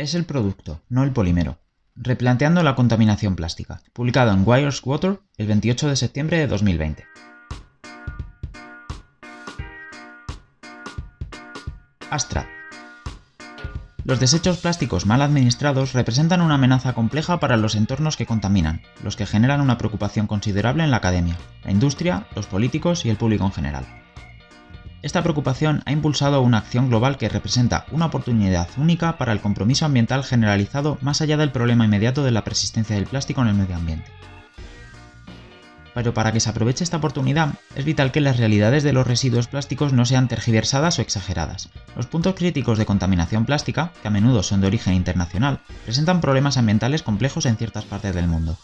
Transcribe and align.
Es 0.00 0.14
el 0.14 0.24
producto, 0.24 0.80
no 0.88 1.04
el 1.04 1.12
polímero. 1.12 1.58
Replanteando 1.94 2.62
la 2.62 2.74
contaminación 2.74 3.36
plástica, 3.36 3.82
publicado 3.92 4.32
en 4.32 4.44
Wires 4.46 4.80
Water 4.82 5.20
el 5.36 5.46
28 5.46 5.88
de 5.88 5.96
septiembre 5.96 6.38
de 6.38 6.46
2020. 6.46 7.04
Astra. 12.08 12.48
Los 14.04 14.18
desechos 14.18 14.56
plásticos 14.56 15.04
mal 15.04 15.20
administrados 15.20 15.92
representan 15.92 16.40
una 16.40 16.54
amenaza 16.54 16.94
compleja 16.94 17.38
para 17.38 17.58
los 17.58 17.74
entornos 17.74 18.16
que 18.16 18.24
contaminan, 18.24 18.80
los 19.04 19.16
que 19.16 19.26
generan 19.26 19.60
una 19.60 19.76
preocupación 19.76 20.26
considerable 20.26 20.82
en 20.82 20.92
la 20.92 20.96
academia, 20.96 21.36
la 21.62 21.72
industria, 21.72 22.26
los 22.34 22.46
políticos 22.46 23.04
y 23.04 23.10
el 23.10 23.18
público 23.18 23.44
en 23.44 23.52
general. 23.52 24.09
Esta 25.02 25.22
preocupación 25.22 25.82
ha 25.86 25.92
impulsado 25.92 26.42
una 26.42 26.58
acción 26.58 26.90
global 26.90 27.16
que 27.16 27.30
representa 27.30 27.86
una 27.90 28.06
oportunidad 28.06 28.68
única 28.76 29.16
para 29.16 29.32
el 29.32 29.40
compromiso 29.40 29.86
ambiental 29.86 30.24
generalizado 30.24 30.98
más 31.00 31.22
allá 31.22 31.38
del 31.38 31.52
problema 31.52 31.86
inmediato 31.86 32.22
de 32.22 32.32
la 32.32 32.44
persistencia 32.44 32.96
del 32.96 33.06
plástico 33.06 33.40
en 33.40 33.48
el 33.48 33.54
medio 33.54 33.76
ambiente. 33.76 34.10
Pero 35.94 36.12
para 36.12 36.32
que 36.32 36.40
se 36.40 36.50
aproveche 36.50 36.84
esta 36.84 36.98
oportunidad, 36.98 37.54
es 37.74 37.84
vital 37.84 38.12
que 38.12 38.20
las 38.20 38.36
realidades 38.36 38.82
de 38.82 38.92
los 38.92 39.06
residuos 39.06 39.48
plásticos 39.48 39.94
no 39.94 40.04
sean 40.04 40.28
tergiversadas 40.28 40.98
o 40.98 41.02
exageradas. 41.02 41.70
Los 41.96 42.06
puntos 42.06 42.34
críticos 42.34 42.78
de 42.78 42.86
contaminación 42.86 43.46
plástica, 43.46 43.92
que 44.02 44.08
a 44.08 44.10
menudo 44.10 44.42
son 44.42 44.60
de 44.60 44.66
origen 44.66 44.94
internacional, 44.94 45.60
presentan 45.84 46.20
problemas 46.20 46.58
ambientales 46.58 47.02
complejos 47.02 47.46
en 47.46 47.56
ciertas 47.56 47.86
partes 47.86 48.14
del 48.14 48.28
mundo. 48.28 48.56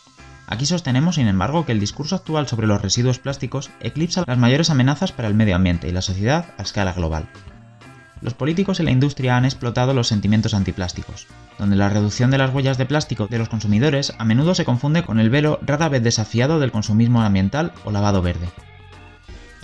Aquí 0.47 0.65
sostenemos, 0.65 1.17
sin 1.17 1.27
embargo, 1.27 1.67
que 1.67 1.73
el 1.73 1.81
discurso 1.81 2.15
actual 2.15 2.47
sobre 2.47 2.67
los 2.67 2.81
residuos 2.81 3.19
plásticos 3.19 3.71
eclipsa 3.81 4.25
las 4.27 4.39
mayores 4.39 4.71
amenazas 4.71 5.13
para 5.13 5.29
el 5.29 5.35
medio 5.35 5.57
ambiente 5.57 5.89
y 5.89 5.93
la 5.93 6.03
sociedad 6.03 6.47
a 6.57 6.63
escala 6.63 6.93
global. 6.93 7.29
Los 8.23 8.35
políticos 8.35 8.81
y 8.81 8.83
la 8.83 8.93
industria 8.93 9.37
han 9.37 9.45
explotado 9.45 9.93
los 9.93 10.09
sentimientos 10.09 10.55
antiplásticos, 10.55 11.27
donde 11.59 11.77
la 11.77 11.89
reducción 11.89 12.31
de 12.31 12.39
las 12.39 12.55
huellas 12.55 12.79
de 12.79 12.87
plástico 12.87 13.27
de 13.27 13.39
los 13.39 13.49
consumidores 13.49 14.15
a 14.19 14.25
menudo 14.25 14.55
se 14.55 14.65
confunde 14.65 15.03
con 15.03 15.21
el 15.21 15.31
velo 15.31 15.59
rara 15.63 15.89
vez 15.89 16.03
desafiado 16.03 16.59
del 16.59 16.73
consumismo 16.73 17.21
ambiental 17.23 17.73
o 17.85 17.91
lavado 17.91 18.23
verde. 18.23 18.49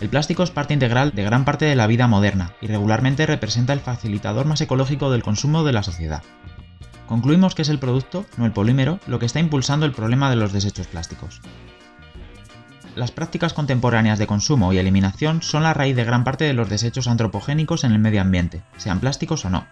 El 0.00 0.08
plástico 0.08 0.42
es 0.42 0.50
parte 0.50 0.74
integral 0.74 1.12
de 1.14 1.22
gran 1.22 1.44
parte 1.44 1.64
de 1.64 1.76
la 1.76 1.86
vida 1.86 2.08
moderna 2.08 2.52
y 2.60 2.66
regularmente 2.66 3.24
representa 3.24 3.72
el 3.72 3.80
facilitador 3.80 4.46
más 4.46 4.60
ecológico 4.60 5.12
del 5.12 5.22
consumo 5.22 5.62
de 5.62 5.72
la 5.72 5.84
sociedad. 5.84 6.22
Concluimos 7.12 7.54
que 7.54 7.60
es 7.60 7.68
el 7.68 7.78
producto, 7.78 8.24
no 8.38 8.46
el 8.46 8.52
polímero, 8.52 8.98
lo 9.06 9.18
que 9.18 9.26
está 9.26 9.38
impulsando 9.38 9.84
el 9.84 9.92
problema 9.92 10.30
de 10.30 10.36
los 10.36 10.54
desechos 10.54 10.86
plásticos. 10.86 11.42
Las 12.96 13.10
prácticas 13.10 13.52
contemporáneas 13.52 14.18
de 14.18 14.26
consumo 14.26 14.72
y 14.72 14.78
eliminación 14.78 15.42
son 15.42 15.62
la 15.62 15.74
raíz 15.74 15.94
de 15.94 16.04
gran 16.04 16.24
parte 16.24 16.44
de 16.44 16.54
los 16.54 16.70
desechos 16.70 17.08
antropogénicos 17.08 17.84
en 17.84 17.92
el 17.92 17.98
medio 17.98 18.22
ambiente, 18.22 18.62
sean 18.78 18.98
plásticos 18.98 19.44
o 19.44 19.50
no. 19.50 19.66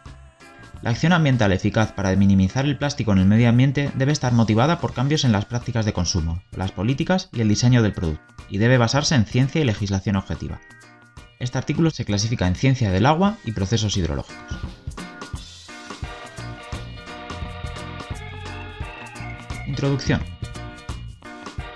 La 0.83 0.91
acción 0.91 1.15
ambiental 1.15 1.53
eficaz 1.53 1.93
para 1.93 2.15
minimizar 2.15 2.67
el 2.67 2.77
plástico 2.77 3.13
en 3.13 3.21
el 3.21 3.27
medio 3.27 3.49
ambiente 3.49 3.91
debe 3.95 4.13
estar 4.13 4.35
motivada 4.35 4.79
por 4.79 4.93
cambios 4.93 5.25
en 5.25 5.33
las 5.33 5.47
prácticas 5.47 5.87
de 5.87 5.95
consumo, 5.95 6.43
las 6.55 6.73
políticas 6.73 7.31
y 7.33 7.41
el 7.41 7.49
diseño 7.49 7.83
del 7.83 7.95
producto, 7.95 8.35
y 8.51 8.59
debe 8.59 8.77
basarse 8.77 9.15
en 9.15 9.25
ciencia 9.25 9.63
y 9.63 9.65
legislación 9.65 10.17
objetiva. 10.17 10.61
Este 11.39 11.57
artículo 11.57 11.89
se 11.89 12.05
clasifica 12.05 12.47
en 12.47 12.55
ciencia 12.55 12.91
del 12.91 13.07
agua 13.07 13.39
y 13.47 13.53
procesos 13.53 13.97
hidrológicos. 13.97 14.59
Introducción. 19.81 20.21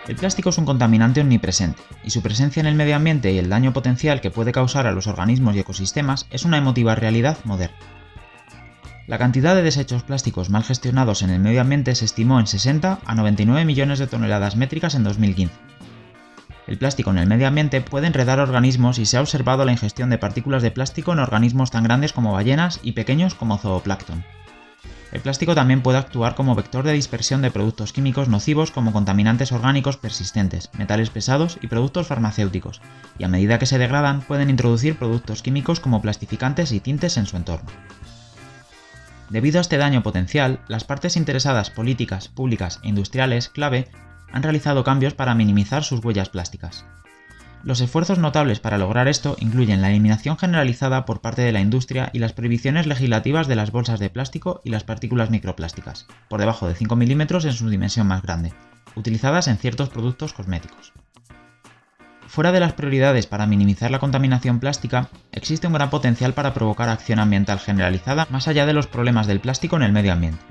El 0.09 0.17
plástico 0.17 0.51
es 0.51 0.59
un 0.59 0.67
contaminante 0.67 1.23
omnipresente, 1.23 1.81
y 2.05 2.11
su 2.11 2.21
presencia 2.21 2.61
en 2.61 2.67
el 2.67 2.75
medio 2.75 2.97
ambiente 2.97 3.33
y 3.33 3.39
el 3.39 3.49
daño 3.49 3.73
potencial 3.73 4.21
que 4.21 4.31
puede 4.31 4.53
causar 4.53 4.87
a 4.87 4.93
los 4.93 5.07
organismos 5.07 5.57
y 5.57 5.61
ecosistemas 5.61 6.27
es 6.29 6.45
una 6.45 6.59
emotiva 6.59 6.95
realidad 6.95 7.39
moderna. 7.45 7.79
La 9.07 9.17
cantidad 9.17 9.55
de 9.55 9.63
desechos 9.63 10.03
plásticos 10.03 10.51
mal 10.51 10.65
gestionados 10.65 11.23
en 11.23 11.31
el 11.31 11.41
medio 11.41 11.63
ambiente 11.63 11.95
se 11.95 12.05
estimó 12.05 12.39
en 12.41 12.47
60 12.47 12.99
a 13.07 13.15
99 13.15 13.65
millones 13.65 13.99
de 13.99 14.07
toneladas 14.07 14.55
métricas 14.55 14.95
en 14.95 15.05
2015. 15.05 15.55
El 16.67 16.77
plástico 16.77 17.11
en 17.11 17.17
el 17.17 17.27
medio 17.27 17.49
ambiente 17.49 17.81
puede 17.81 18.07
enredar 18.07 18.39
organismos 18.39 18.99
y 18.99 19.07
se 19.07 19.17
ha 19.17 19.23
observado 19.23 19.65
la 19.65 19.73
ingestión 19.73 20.11
de 20.11 20.19
partículas 20.19 20.63
de 20.63 20.73
plástico 20.73 21.15
en 21.15 21.21
organismos 21.21 21.71
tan 21.71 21.85
grandes 21.85 22.13
como 22.13 22.35
ballenas 22.35 22.81
y 22.83 22.93
pequeños 22.93 23.35
como 23.35 23.57
zooplancton. 23.57 24.23
El 25.13 25.21
plástico 25.21 25.55
también 25.55 25.83
puede 25.83 25.99
actuar 25.99 26.35
como 26.35 26.55
vector 26.55 26.85
de 26.85 26.93
dispersión 26.93 27.41
de 27.41 27.51
productos 27.51 27.93
químicos 27.93 28.29
nocivos 28.29 28.71
como 28.71 28.93
contaminantes 28.93 29.53
orgánicos 29.53 29.97
persistentes, 29.97 30.71
metales 30.77 31.11
pesados 31.11 31.59
y 31.61 31.69
productos 31.69 32.09
farmacéuticos, 32.09 32.81
y 33.19 33.25
a 33.25 33.29
medida 33.29 33.59
que 33.59 33.67
se 33.67 33.79
degradan 33.79 34.23
pueden 34.23 34.51
introducir 34.51 34.99
productos 34.99 35.43
químicos 35.43 35.79
como 35.79 36.03
plastificantes 36.03 36.73
y 36.73 36.81
tintes 36.81 37.17
en 37.17 37.27
su 37.27 37.37
entorno. 37.37 37.71
Debido 39.31 39.59
a 39.59 39.63
este 39.63 39.79
daño 39.79 40.03
potencial, 40.03 40.61
las 40.69 40.85
partes 40.85 41.17
interesadas 41.17 41.71
políticas, 41.71 42.29
públicas 42.29 42.81
e 42.83 42.89
industriales 42.89 43.49
clave 43.49 43.89
han 44.33 44.43
realizado 44.43 44.85
cambios 44.85 45.15
para 45.15 45.35
minimizar 45.35 45.85
sus 45.85 46.05
huellas 46.05 46.29
plásticas. 46.29 46.85
Los 47.65 47.81
esfuerzos 47.81 48.19
notables 48.19 48.61
para 48.61 48.77
lograr 48.77 49.09
esto 49.09 49.37
incluyen 49.41 49.81
la 49.81 49.89
eliminación 49.89 50.37
generalizada 50.37 51.07
por 51.07 51.23
parte 51.23 51.41
de 51.41 51.51
la 51.51 51.63
industria 51.63 52.11
y 52.13 52.19
las 52.19 52.35
prohibiciones 52.35 52.87
legislativas 52.87 53.49
de 53.49 53.57
las 53.57 53.73
bolsas 53.73 53.99
de 53.99 54.11
plástico 54.11 54.61
y 54.65 54.71
las 54.71 54.85
partículas 54.85 55.31
microplásticas, 55.31 56.07
por 56.29 56.41
debajo 56.41 56.69
de 56.69 56.75
5 56.75 56.95
milímetros 56.95 57.47
en 57.47 57.55
su 57.55 57.71
dimensión 57.71 58.07
más 58.07 58.21
grande, 58.21 58.53
utilizadas 58.97 59.49
en 59.49 59.57
ciertos 59.57 59.89
productos 59.89 60.35
cosméticos. 60.35 60.93
Fuera 62.27 62.53
de 62.53 62.61
las 62.61 62.75
prioridades 62.75 63.27
para 63.27 63.47
minimizar 63.47 63.91
la 63.91 63.99
contaminación 63.99 64.61
plástica, 64.61 65.09
existe 65.33 65.67
un 65.67 65.73
gran 65.73 65.89
potencial 65.89 66.35
para 66.35 66.53
provocar 66.53 66.91
acción 66.91 67.19
ambiental 67.19 67.61
generalizada 67.61 68.27
más 68.29 68.47
allá 68.47 68.67
de 68.67 68.75
los 68.75 68.89
problemas 68.89 69.27
del 69.27 69.41
plástico 69.41 69.77
en 69.77 69.85
el 69.85 69.93
medio 69.93 70.13
ambiente. 70.13 70.43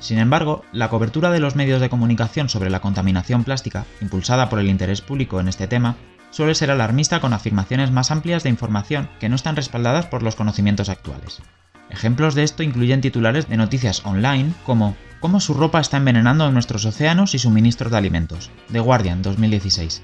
Sin 0.00 0.18
embargo, 0.18 0.64
la 0.72 0.88
cobertura 0.88 1.30
de 1.30 1.40
los 1.40 1.54
medios 1.54 1.82
de 1.82 1.90
comunicación 1.90 2.48
sobre 2.48 2.70
la 2.70 2.80
contaminación 2.80 3.44
plástica, 3.44 3.84
impulsada 4.00 4.48
por 4.48 4.58
el 4.58 4.68
interés 4.68 5.02
público 5.02 5.38
en 5.38 5.48
este 5.48 5.66
tema, 5.66 5.96
suele 6.36 6.54
ser 6.54 6.70
alarmista 6.70 7.20
con 7.20 7.32
afirmaciones 7.32 7.90
más 7.90 8.10
amplias 8.10 8.42
de 8.42 8.50
información 8.50 9.08
que 9.18 9.30
no 9.30 9.36
están 9.36 9.56
respaldadas 9.56 10.04
por 10.04 10.22
los 10.22 10.36
conocimientos 10.36 10.90
actuales. 10.90 11.40
Ejemplos 11.88 12.34
de 12.34 12.42
esto 12.42 12.62
incluyen 12.62 13.00
titulares 13.00 13.48
de 13.48 13.56
noticias 13.56 14.04
online 14.04 14.52
como 14.66 14.94
¿Cómo 15.20 15.40
su 15.40 15.54
ropa 15.54 15.80
está 15.80 15.96
envenenando 15.96 16.52
nuestros 16.52 16.84
océanos 16.84 17.34
y 17.34 17.38
suministros 17.38 17.90
de 17.90 17.96
alimentos? 17.96 18.50
The 18.70 18.80
Guardian 18.80 19.22
2016. 19.22 20.02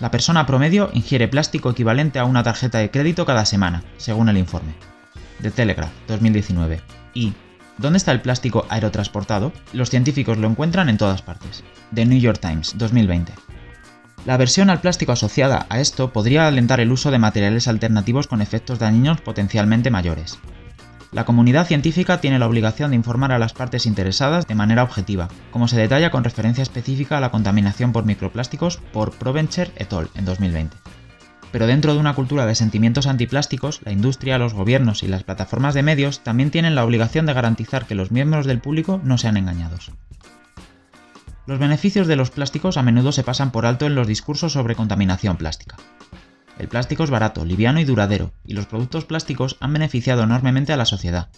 La 0.00 0.10
persona 0.10 0.44
promedio 0.44 0.90
ingiere 0.92 1.28
plástico 1.28 1.70
equivalente 1.70 2.18
a 2.18 2.24
una 2.24 2.42
tarjeta 2.42 2.78
de 2.78 2.90
crédito 2.90 3.24
cada 3.24 3.44
semana, 3.44 3.84
según 3.96 4.28
el 4.28 4.38
informe. 4.38 4.74
The 5.40 5.52
Telegraph 5.52 5.92
2019. 6.08 6.80
Y 7.14 7.32
¿Dónde 7.78 7.98
está 7.98 8.10
el 8.10 8.22
plástico 8.22 8.66
aerotransportado? 8.70 9.52
Los 9.72 9.90
científicos 9.90 10.36
lo 10.36 10.48
encuentran 10.48 10.88
en 10.88 10.98
todas 10.98 11.22
partes. 11.22 11.62
The 11.94 12.06
New 12.06 12.18
York 12.18 12.40
Times 12.40 12.74
2020. 12.76 13.32
La 14.24 14.34
aversión 14.34 14.70
al 14.70 14.80
plástico 14.80 15.12
asociada 15.12 15.66
a 15.68 15.80
esto 15.80 16.10
podría 16.10 16.46
alentar 16.46 16.80
el 16.80 16.92
uso 16.92 17.10
de 17.10 17.18
materiales 17.18 17.68
alternativos 17.68 18.26
con 18.26 18.40
efectos 18.40 18.78
dañinos 18.78 19.20
potencialmente 19.20 19.90
mayores. 19.90 20.38
La 21.12 21.26
comunidad 21.26 21.66
científica 21.66 22.20
tiene 22.20 22.38
la 22.38 22.46
obligación 22.46 22.90
de 22.90 22.96
informar 22.96 23.32
a 23.32 23.38
las 23.38 23.52
partes 23.52 23.84
interesadas 23.84 24.46
de 24.46 24.54
manera 24.54 24.82
objetiva, 24.82 25.28
como 25.50 25.68
se 25.68 25.76
detalla 25.76 26.10
con 26.10 26.24
referencia 26.24 26.62
específica 26.62 27.18
a 27.18 27.20
la 27.20 27.30
contaminación 27.30 27.92
por 27.92 28.06
microplásticos 28.06 28.78
por 28.92 29.12
Provencher 29.12 29.70
et 29.76 29.92
al. 29.92 30.08
en 30.14 30.24
2020. 30.24 30.74
Pero 31.52 31.66
dentro 31.66 31.92
de 31.92 32.00
una 32.00 32.14
cultura 32.14 32.46
de 32.46 32.54
sentimientos 32.54 33.06
antiplásticos, 33.06 33.80
la 33.84 33.92
industria, 33.92 34.38
los 34.38 34.54
gobiernos 34.54 35.02
y 35.02 35.06
las 35.06 35.22
plataformas 35.22 35.74
de 35.74 35.84
medios 35.84 36.24
también 36.24 36.50
tienen 36.50 36.74
la 36.74 36.84
obligación 36.84 37.26
de 37.26 37.34
garantizar 37.34 37.86
que 37.86 37.94
los 37.94 38.10
miembros 38.10 38.46
del 38.46 38.58
público 38.58 39.00
no 39.04 39.18
sean 39.18 39.36
engañados. 39.36 39.92
Los 41.46 41.58
beneficios 41.58 42.06
de 42.06 42.16
los 42.16 42.30
plásticos 42.30 42.78
a 42.78 42.82
menudo 42.82 43.12
se 43.12 43.22
pasan 43.22 43.50
por 43.50 43.66
alto 43.66 43.86
en 43.86 43.94
los 43.94 44.06
discursos 44.06 44.52
sobre 44.52 44.74
contaminación 44.74 45.36
plástica. 45.36 45.76
El 46.58 46.68
plástico 46.68 47.04
es 47.04 47.10
barato, 47.10 47.44
liviano 47.44 47.80
y 47.80 47.84
duradero, 47.84 48.32
y 48.44 48.54
los 48.54 48.66
productos 48.66 49.04
plásticos 49.04 49.58
han 49.60 49.72
beneficiado 49.74 50.22
enormemente 50.22 50.72
a 50.72 50.78
la 50.78 50.86
sociedad. 50.86 51.28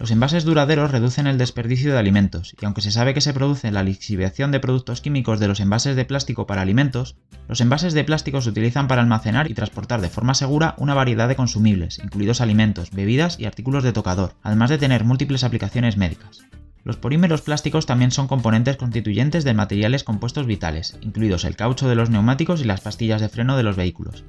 Los 0.00 0.10
envases 0.10 0.44
duraderos 0.44 0.90
reducen 0.90 1.28
el 1.28 1.38
desperdicio 1.38 1.92
de 1.92 1.98
alimentos, 2.00 2.56
y 2.60 2.64
aunque 2.64 2.80
se 2.80 2.90
sabe 2.90 3.14
que 3.14 3.20
se 3.20 3.32
produce 3.32 3.70
la 3.70 3.84
lixiviación 3.84 4.50
de 4.50 4.58
productos 4.58 5.00
químicos 5.00 5.38
de 5.38 5.46
los 5.46 5.60
envases 5.60 5.94
de 5.94 6.04
plástico 6.04 6.44
para 6.44 6.62
alimentos, 6.62 7.14
los 7.46 7.60
envases 7.60 7.94
de 7.94 8.02
plástico 8.02 8.40
se 8.40 8.48
utilizan 8.48 8.88
para 8.88 9.02
almacenar 9.02 9.48
y 9.48 9.54
transportar 9.54 10.00
de 10.00 10.08
forma 10.08 10.34
segura 10.34 10.74
una 10.78 10.94
variedad 10.94 11.28
de 11.28 11.36
consumibles, 11.36 12.00
incluidos 12.00 12.40
alimentos, 12.40 12.90
bebidas 12.90 13.38
y 13.38 13.44
artículos 13.44 13.84
de 13.84 13.92
tocador, 13.92 14.34
además 14.42 14.70
de 14.70 14.78
tener 14.78 15.04
múltiples 15.04 15.44
aplicaciones 15.44 15.96
médicas. 15.96 16.40
Los 16.84 16.96
polímeros 16.96 17.42
plásticos 17.42 17.86
también 17.86 18.10
son 18.10 18.26
componentes 18.26 18.76
constituyentes 18.76 19.44
de 19.44 19.54
materiales 19.54 20.02
compuestos 20.02 20.46
vitales, 20.46 20.98
incluidos 21.00 21.44
el 21.44 21.54
caucho 21.54 21.88
de 21.88 21.94
los 21.94 22.10
neumáticos 22.10 22.60
y 22.60 22.64
las 22.64 22.80
pastillas 22.80 23.20
de 23.20 23.28
freno 23.28 23.56
de 23.56 23.62
los 23.62 23.76
vehículos. 23.76 24.24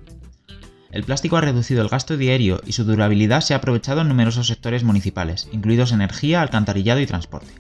El 0.91 1.03
plástico 1.03 1.38
ha 1.38 1.41
reducido 1.41 1.81
el 1.81 1.89
gasto 1.89 2.15
diario 2.15 2.61
y 2.67 2.73
su 2.73 2.83
durabilidad 2.83 3.41
se 3.41 3.55
ha 3.55 3.57
aprovechado 3.57 4.01
en 4.01 4.09
numerosos 4.09 4.45
sectores 4.45 4.83
municipales, 4.83 5.50
incluidos 5.51 5.91
energía, 5.91 6.41
alcantarillado 6.41 7.00
y 7.00 7.07
transporte. 7.07 7.51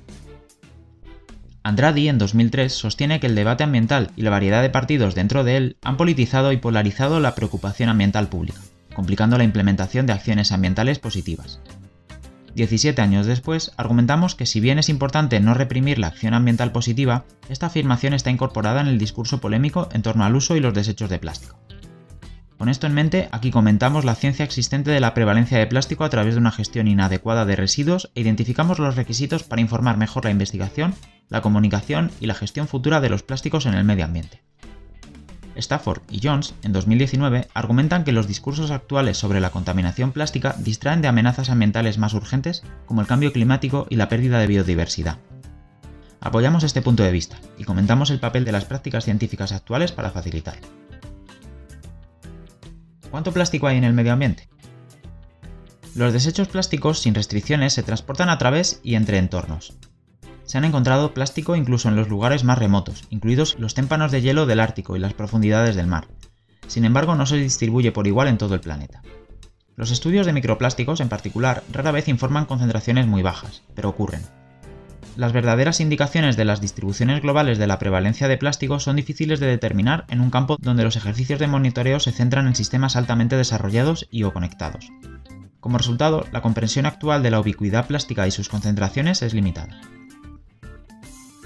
Andrade 1.63 2.09
en 2.09 2.19
2003 2.19 2.71
sostiene 2.71 3.19
que 3.19 3.25
el 3.25 3.35
debate 3.35 3.63
ambiental 3.63 4.11
y 4.15 4.21
la 4.21 4.29
variedad 4.29 4.61
de 4.61 4.69
partidos 4.69 5.15
dentro 5.15 5.43
de 5.43 5.57
él 5.57 5.77
han 5.81 5.97
politizado 5.97 6.51
y 6.51 6.57
polarizado 6.57 7.19
la 7.19 7.33
preocupación 7.33 7.89
ambiental 7.89 8.27
pública, 8.27 8.59
complicando 8.93 9.39
la 9.39 9.45
implementación 9.45 10.05
de 10.05 10.13
acciones 10.13 10.51
ambientales 10.51 10.99
positivas. 10.99 11.59
17 12.55 13.01
años 13.01 13.25
después, 13.25 13.71
argumentamos 13.77 14.35
que 14.35 14.45
si 14.45 14.59
bien 14.59 14.77
es 14.77 14.89
importante 14.89 15.39
no 15.39 15.53
reprimir 15.53 15.97
la 15.97 16.07
acción 16.07 16.33
ambiental 16.33 16.71
positiva, 16.71 17.25
esta 17.49 17.65
afirmación 17.65 18.13
está 18.13 18.29
incorporada 18.29 18.81
en 18.81 18.87
el 18.87 18.99
discurso 18.99 19.41
polémico 19.41 19.89
en 19.91 20.03
torno 20.03 20.23
al 20.23 20.35
uso 20.35 20.55
y 20.55 20.59
los 20.59 20.73
desechos 20.73 21.09
de 21.09 21.19
plástico. 21.19 21.57
Con 22.57 22.69
esto 22.69 22.87
en 22.87 22.93
mente, 22.93 23.27
aquí 23.31 23.51
comentamos 23.51 24.05
la 24.05 24.15
ciencia 24.15 24.45
existente 24.45 24.91
de 24.91 24.99
la 24.99 25.13
prevalencia 25.13 25.57
de 25.57 25.67
plástico 25.67 26.03
a 26.03 26.09
través 26.09 26.35
de 26.35 26.39
una 26.39 26.51
gestión 26.51 26.87
inadecuada 26.87 27.45
de 27.45 27.55
residuos 27.55 28.11
e 28.15 28.21
identificamos 28.21 28.79
los 28.79 28.95
requisitos 28.95 29.43
para 29.43 29.61
informar 29.61 29.97
mejor 29.97 30.25
la 30.25 30.31
investigación, 30.31 30.93
la 31.29 31.41
comunicación 31.41 32.11
y 32.21 32.27
la 32.27 32.35
gestión 32.35 32.67
futura 32.67 33.01
de 33.01 33.09
los 33.09 33.23
plásticos 33.23 33.65
en 33.65 33.73
el 33.73 33.83
medio 33.83 34.05
ambiente. 34.05 34.43
Stafford 35.55 36.01
y 36.09 36.19
Jones, 36.23 36.53
en 36.63 36.73
2019, 36.73 37.47
argumentan 37.53 38.03
que 38.03 38.11
los 38.11 38.27
discursos 38.27 38.71
actuales 38.71 39.17
sobre 39.17 39.39
la 39.39 39.51
contaminación 39.51 40.11
plástica 40.11 40.55
distraen 40.57 41.01
de 41.01 41.07
amenazas 41.07 41.49
ambientales 41.49 41.97
más 41.97 42.13
urgentes, 42.13 42.63
como 42.85 43.01
el 43.01 43.07
cambio 43.07 43.31
climático 43.31 43.87
y 43.89 43.95
la 43.95 44.09
pérdida 44.09 44.39
de 44.39 44.47
biodiversidad. 44.47 45.17
Apoyamos 46.19 46.63
este 46.63 46.81
punto 46.81 47.03
de 47.03 47.11
vista 47.11 47.37
y 47.57 47.65
comentamos 47.65 48.09
el 48.09 48.19
papel 48.19 48.45
de 48.45 48.53
las 48.53 48.65
prácticas 48.65 49.03
científicas 49.03 49.51
actuales 49.51 49.91
para 49.91 50.11
facilitarlo. 50.11 50.67
¿Cuánto 53.11 53.33
plástico 53.33 53.67
hay 53.67 53.77
en 53.77 53.83
el 53.83 53.93
medio 53.93 54.13
ambiente? 54.13 54.47
Los 55.95 56.13
desechos 56.13 56.47
plásticos 56.47 56.99
sin 56.99 57.13
restricciones 57.13 57.73
se 57.73 57.83
transportan 57.83 58.29
a 58.29 58.37
través 58.39 58.79
y 58.83 58.95
entre 58.95 59.19
entornos, 59.19 59.73
se 60.53 60.59
han 60.59 60.65
encontrado 60.65 61.15
plástico 61.15 61.55
incluso 61.55 61.89
en 61.89 61.95
los 61.95 62.09
lugares 62.09 62.43
más 62.43 62.59
remotos, 62.59 63.05
incluidos 63.09 63.55
los 63.57 63.73
témpanos 63.73 64.11
de 64.11 64.21
hielo 64.21 64.45
del 64.45 64.59
Ártico 64.59 64.95
y 64.95 64.99
las 64.99 65.15
profundidades 65.15 65.75
del 65.75 65.87
mar. 65.87 66.09
Sin 66.67 66.85
embargo, 66.85 67.15
no 67.15 67.25
se 67.25 67.37
distribuye 67.37 67.91
por 67.91 68.05
igual 68.05 68.27
en 68.27 68.37
todo 68.37 68.53
el 68.53 68.61
planeta. 68.61 69.01
Los 69.75 69.89
estudios 69.89 70.27
de 70.27 70.33
microplásticos 70.33 70.99
en 70.99 71.09
particular 71.09 71.63
rara 71.71 71.89
vez 71.89 72.07
informan 72.07 72.45
concentraciones 72.45 73.07
muy 73.07 73.23
bajas, 73.23 73.63
pero 73.73 73.89
ocurren. 73.89 74.21
Las 75.17 75.33
verdaderas 75.33 75.79
indicaciones 75.79 76.37
de 76.37 76.45
las 76.45 76.61
distribuciones 76.61 77.23
globales 77.23 77.57
de 77.57 77.65
la 77.65 77.79
prevalencia 77.79 78.27
de 78.27 78.37
plástico 78.37 78.79
son 78.79 78.95
difíciles 78.95 79.39
de 79.39 79.47
determinar 79.47 80.05
en 80.09 80.21
un 80.21 80.29
campo 80.29 80.57
donde 80.59 80.83
los 80.83 80.95
ejercicios 80.95 81.39
de 81.39 81.47
monitoreo 81.47 81.99
se 81.99 82.11
centran 82.11 82.45
en 82.45 82.53
sistemas 82.53 82.95
altamente 82.95 83.37
desarrollados 83.37 84.07
y 84.11 84.21
o 84.21 84.33
conectados. 84.33 84.91
Como 85.59 85.79
resultado, 85.79 86.27
la 86.31 86.43
comprensión 86.43 86.85
actual 86.85 87.23
de 87.23 87.31
la 87.31 87.39
ubicuidad 87.39 87.87
plástica 87.87 88.27
y 88.27 88.31
sus 88.31 88.49
concentraciones 88.49 89.23
es 89.23 89.33
limitada. 89.33 89.79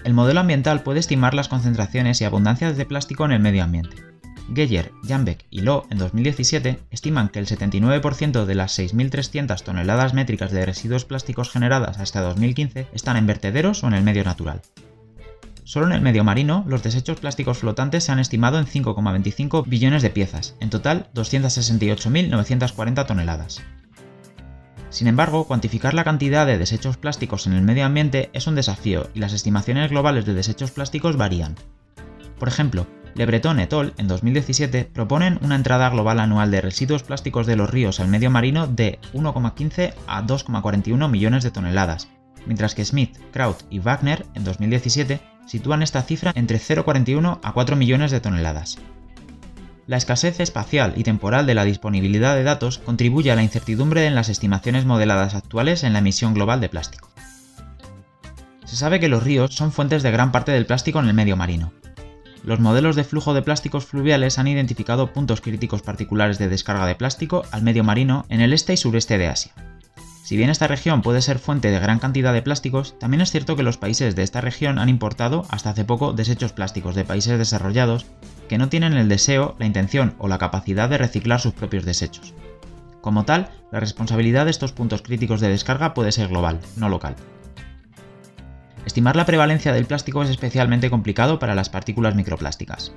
El 0.07 0.13
modelo 0.13 0.39
ambiental 0.39 0.83
puede 0.83 1.01
estimar 1.01 1.33
las 1.33 1.50
concentraciones 1.50 2.21
y 2.21 2.24
abundancias 2.24 2.77
de 2.77 2.86
plástico 2.86 3.25
en 3.25 3.33
el 3.33 3.42
medio 3.42 3.62
ambiente. 3.62 3.98
Geyer, 4.56 4.94
Janbeck 5.06 5.44
y 5.50 5.59
Loh 5.59 5.86
en 5.89 5.98
2017 5.98 6.80
estiman 6.92 7.27
que 7.27 7.39
el 7.39 7.45
79% 7.45 8.45
de 8.45 8.56
las 8.56 8.80
6.300 8.80 9.62
toneladas 9.63 10.13
métricas 10.13 10.54
de 10.54 10.65
residuos 10.65 11.04
plásticos 11.04 11.50
generadas 11.50 12.00
hasta 12.00 12.21
2015 12.21 12.88
están 12.94 13.18
en 13.18 13.27
vertederos 13.27 13.83
o 13.83 13.88
en 13.88 13.95
el 13.95 14.04
medio 14.04 14.24
natural. 14.24 14.62
Solo 15.65 15.88
en 15.88 15.92
el 15.92 16.01
medio 16.01 16.24
marino, 16.24 16.63
los 16.69 16.83
desechos 16.83 17.19
plásticos 17.19 17.57
flotantes 17.57 18.06
se 18.06 18.13
han 18.13 18.19
estimado 18.19 18.60
en 18.60 18.65
5,25 18.65 19.65
billones 19.68 20.03
de 20.03 20.10
piezas, 20.10 20.56
en 20.62 20.69
total 20.69 21.10
268.940 21.15 23.06
toneladas. 23.06 23.62
Sin 24.89 25.07
embargo, 25.07 25.45
cuantificar 25.45 25.94
la 25.94 26.04
cantidad 26.04 26.45
de 26.45 26.57
desechos 26.57 26.98
plásticos 26.98 27.45
en 27.45 27.54
el 27.54 27.62
medio 27.62 27.86
ambiente 27.86 28.30
es 28.34 28.48
un 28.48 28.56
desafío 28.56 29.10
y 29.13 29.19
las 29.19 29.34
estimaciones 29.34 29.89
globales 29.89 30.25
de 30.25 30.34
desechos 30.34 30.72
plásticos 30.72 31.18
varían. 31.18 31.56
Por 32.39 32.48
ejemplo, 32.48 32.88
Le 33.16 33.25
Breton 33.25 33.60
et 33.60 33.74
al. 33.74 33.94
en 33.98 34.07
2017 34.07 34.86
proponen 34.86 35.39
una 35.42 35.56
entrada 35.56 35.89
global 35.89 36.19
anual 36.19 36.51
de 36.51 36.62
residuos 36.62 37.04
plásticos 37.04 37.48
de 37.48 37.56
los 37.56 37.69
ríos 37.69 38.00
al 38.00 38.07
medio 38.07 38.30
marino 38.30 38.68
de 38.68 39.00
1,15 39.13 39.94
a 40.07 40.24
2,41 40.24 41.10
millones 41.10 41.44
de 41.44 41.51
toneladas, 41.51 42.10
mientras 42.45 42.75
que 42.75 42.86
Smith, 42.86 43.18
Kraut 43.34 43.63
y 43.69 43.80
Wagner 43.80 44.25
en 44.36 44.44
2017 44.44 45.19
sitúan 45.48 45.81
esta 45.81 46.04
cifra 46.04 46.31
entre 46.36 46.60
0,41 46.60 47.39
a 47.42 47.54
4 47.54 47.75
millones 47.75 48.12
de 48.12 48.22
toneladas. 48.22 48.78
La 49.88 49.95
escasez 49.95 50.42
espacial 50.42 50.94
y 50.98 51.04
temporal 51.04 51.45
de 51.45 51.56
la 51.56 51.63
disponibilidad 51.63 52.36
de 52.36 52.44
datos 52.44 52.78
contribuye 52.80 53.31
a 53.31 53.36
la 53.38 53.44
incertidumbre 53.44 54.06
en 54.06 54.16
las 54.16 54.28
estimaciones 54.28 54.84
modeladas 54.84 55.34
actuales 55.34 55.86
en 55.86 55.94
la 55.94 56.00
emisión 56.00 56.34
global 56.34 56.60
de 56.60 56.68
plástico. 56.68 57.10
Se 58.66 58.75
sabe 58.75 59.00
que 59.00 59.07
los 59.07 59.24
ríos 59.24 59.56
son 59.56 59.72
fuentes 59.72 60.04
de 60.04 60.12
gran 60.12 60.34
parte 60.34 60.51
del 60.51 60.66
plástico 60.66 61.00
en 61.00 61.07
el 61.07 61.13
medio 61.13 61.38
marino. 61.38 61.72
Los 62.44 62.60
modelos 62.60 62.98
de 62.98 63.06
flujo 63.06 63.34
de 63.34 63.42
plásticos 63.42 63.86
fluviales 63.86 64.38
han 64.39 64.48
identificado 64.48 65.13
puntos 65.13 65.39
críticos 65.39 65.81
particulares 65.81 66.38
de 66.38 66.50
descarga 66.50 66.86
de 66.86 66.95
plástico 66.95 67.44
al 67.51 67.63
medio 67.63 67.86
marino 67.86 68.25
en 68.28 68.42
el 68.42 68.51
este 68.51 68.74
y 68.74 68.78
sureste 68.78 69.18
de 69.18 69.28
Asia. 69.28 69.54
Si 70.27 70.35
bien 70.35 70.50
esta 70.50 70.68
región 70.68 71.01
puede 71.01 71.21
ser 71.21 71.39
fuente 71.39 71.71
de 71.71 71.79
gran 71.79 72.00
cantidad 72.00 72.33
de 72.33 72.41
plásticos, 72.41 73.00
también 73.00 73.21
es 73.21 73.31
cierto 73.31 73.56
que 73.56 73.63
los 73.63 73.77
países 73.77 74.13
de 74.13 74.24
esta 74.24 74.41
región 74.41 74.77
han 74.77 74.89
importado 74.89 75.45
hasta 75.47 75.69
hace 75.69 75.85
poco 75.85 76.12
desechos 76.12 76.51
plásticos 76.51 76.95
de 76.95 77.06
países 77.06 77.38
desarrollados 77.38 78.07
que 78.50 78.57
no 78.57 78.68
tienen 78.68 78.91
el 78.91 79.07
deseo, 79.07 79.56
la 79.57 79.65
intención 79.65 80.15
o 80.18 80.27
la 80.27 80.38
capacidad 80.38 80.89
de 80.89 80.97
reciclar 80.97 81.39
sus 81.39 81.53
propios 81.53 81.85
desechos. 81.85 82.33
Como 83.00 83.24
tal, 83.24 83.51
la 83.71 83.79
responsabilidad 83.79 84.44
de 84.44 84.51
estos 84.51 84.74
puntos 84.74 85.01
críticos 85.01 85.39
de 85.39 85.47
descarga 85.47 85.94
puede 85.94 86.12
ser 86.12 86.27
global, 86.27 86.59
no 86.75 86.89
local. 86.89 87.15
Estimar 88.85 89.15
la 89.15 89.25
prevalencia 89.25 89.71
del 89.71 89.85
plástico 89.85 90.24
es 90.24 90.29
especialmente 90.29 90.89
complicado 90.89 91.39
para 91.39 91.56
las 91.56 91.69
partículas 91.69 92.15
microplásticas, 92.15 92.91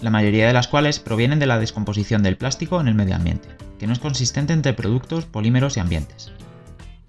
la 0.00 0.10
mayoría 0.10 0.46
de 0.46 0.52
las 0.52 0.68
cuales 0.68 1.00
provienen 1.00 1.40
de 1.40 1.46
la 1.46 1.58
descomposición 1.58 2.22
del 2.22 2.36
plástico 2.36 2.80
en 2.80 2.86
el 2.86 2.94
medio 2.94 3.16
ambiente, 3.16 3.48
que 3.80 3.88
no 3.88 3.92
es 3.92 3.98
consistente 3.98 4.52
entre 4.52 4.72
productos, 4.72 5.24
polímeros 5.24 5.76
y 5.76 5.80
ambientes. 5.80 6.30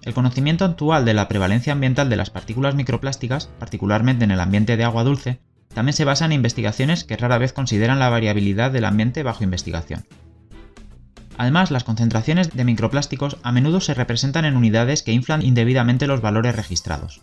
El 0.03 0.13
conocimiento 0.15 0.65
actual 0.65 1.06
de 1.06 1.13
la 1.13 1.27
prevalencia 1.27 1.74
ambiental 1.74 2.09
de 2.09 2.15
las 2.15 2.31
partículas 2.31 2.74
microplásticas, 2.74 3.48
particularmente 3.59 4.24
en 4.24 4.31
el 4.31 4.39
ambiente 4.39 4.75
de 4.75 4.83
agua 4.83 5.03
dulce, 5.03 5.39
también 5.74 5.94
se 5.94 6.06
basa 6.06 6.25
en 6.25 6.31
investigaciones 6.31 7.03
que 7.03 7.18
rara 7.18 7.38
vez 7.38 7.53
consideran 7.53 8.00
la 8.00 8.09
variabilidad 8.09 8.71
del 8.71 8.86
ambiente 8.86 9.24
bajo 9.24 9.44
investigación. 9.44 10.06
Además, 11.38 11.71
las 11.71 11.83
concentraciones 11.83 12.51
de 12.51 12.63
microplásticos 12.65 13.38
a 13.44 13.51
menudo 13.51 13.80
se 13.80 13.94
representan 13.94 14.45
en 14.45 14.57
unidades 14.57 15.03
que 15.03 15.13
inflan 15.13 15.42
indebidamente 15.42 16.07
los 16.07 16.21
valores 16.21 16.56
registrados. 16.56 17.21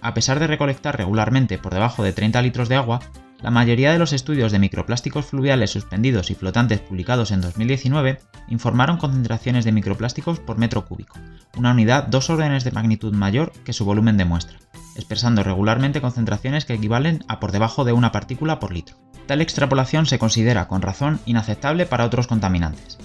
A 0.00 0.12
pesar 0.12 0.40
de 0.40 0.46
recolectar 0.46 0.96
regularmente 0.96 1.56
por 1.58 1.72
debajo 1.72 2.02
de 2.02 2.12
30 2.12 2.42
litros 2.42 2.68
de 2.68 2.76
agua, 2.76 3.00
la 3.44 3.50
mayoría 3.50 3.92
de 3.92 3.98
los 3.98 4.14
estudios 4.14 4.52
de 4.52 4.58
microplásticos 4.58 5.26
fluviales 5.26 5.70
suspendidos 5.70 6.30
y 6.30 6.34
flotantes 6.34 6.80
publicados 6.80 7.30
en 7.30 7.42
2019 7.42 8.18
informaron 8.48 8.96
concentraciones 8.96 9.66
de 9.66 9.72
microplásticos 9.72 10.40
por 10.40 10.56
metro 10.56 10.86
cúbico, 10.86 11.18
una 11.54 11.72
unidad 11.72 12.04
dos 12.04 12.30
órdenes 12.30 12.64
de 12.64 12.70
magnitud 12.70 13.12
mayor 13.12 13.52
que 13.62 13.74
su 13.74 13.84
volumen 13.84 14.16
de 14.16 14.24
muestra 14.24 14.56
expresando 14.96 15.42
regularmente 15.42 16.00
concentraciones 16.00 16.64
que 16.64 16.72
equivalen 16.72 17.22
a 17.28 17.38
por 17.38 17.52
debajo 17.52 17.84
de 17.84 17.92
una 17.92 18.12
partícula 18.12 18.60
por 18.60 18.72
litro. 18.72 18.96
Tal 19.26 19.42
extrapolación 19.42 20.06
se 20.06 20.18
considera, 20.18 20.68
con 20.68 20.80
razón, 20.80 21.20
inaceptable 21.26 21.84
para 21.84 22.04
otros 22.04 22.26
contaminantes. 22.26 22.98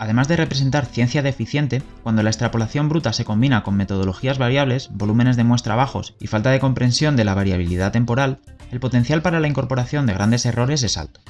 Además 0.00 0.28
de 0.28 0.36
representar 0.36 0.86
ciencia 0.86 1.20
deficiente, 1.20 1.82
cuando 2.02 2.22
la 2.22 2.30
extrapolación 2.30 2.88
bruta 2.88 3.12
se 3.12 3.26
combina 3.26 3.62
con 3.62 3.76
metodologías 3.76 4.38
variables, 4.38 4.88
volúmenes 4.94 5.36
de 5.36 5.44
muestra 5.44 5.76
bajos 5.76 6.14
y 6.18 6.26
falta 6.26 6.50
de 6.50 6.58
comprensión 6.58 7.16
de 7.16 7.24
la 7.24 7.34
variabilidad 7.34 7.92
temporal, 7.92 8.40
el 8.72 8.80
potencial 8.80 9.20
para 9.20 9.40
la 9.40 9.48
incorporación 9.48 10.06
de 10.06 10.14
grandes 10.14 10.46
errores 10.46 10.82
es 10.84 10.96
alto. 10.96 11.20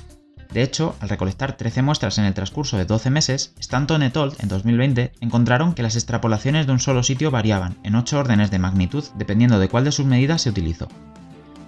De 0.52 0.62
hecho, 0.62 0.94
al 1.00 1.08
recolectar 1.08 1.56
13 1.56 1.82
muestras 1.82 2.18
en 2.18 2.26
el 2.26 2.34
transcurso 2.34 2.78
de 2.78 2.84
12 2.84 3.10
meses, 3.10 3.54
Stanton 3.58 4.04
et 4.04 4.16
al. 4.16 4.34
en 4.38 4.48
2020 4.48 5.14
encontraron 5.20 5.74
que 5.74 5.82
las 5.82 5.96
extrapolaciones 5.96 6.68
de 6.68 6.72
un 6.72 6.78
solo 6.78 7.02
sitio 7.02 7.32
variaban 7.32 7.76
en 7.82 7.96
8 7.96 8.20
órdenes 8.20 8.52
de 8.52 8.60
magnitud 8.60 9.04
dependiendo 9.16 9.58
de 9.58 9.68
cuál 9.68 9.82
de 9.82 9.90
sus 9.90 10.06
medidas 10.06 10.42
se 10.42 10.50
utilizó. 10.50 10.86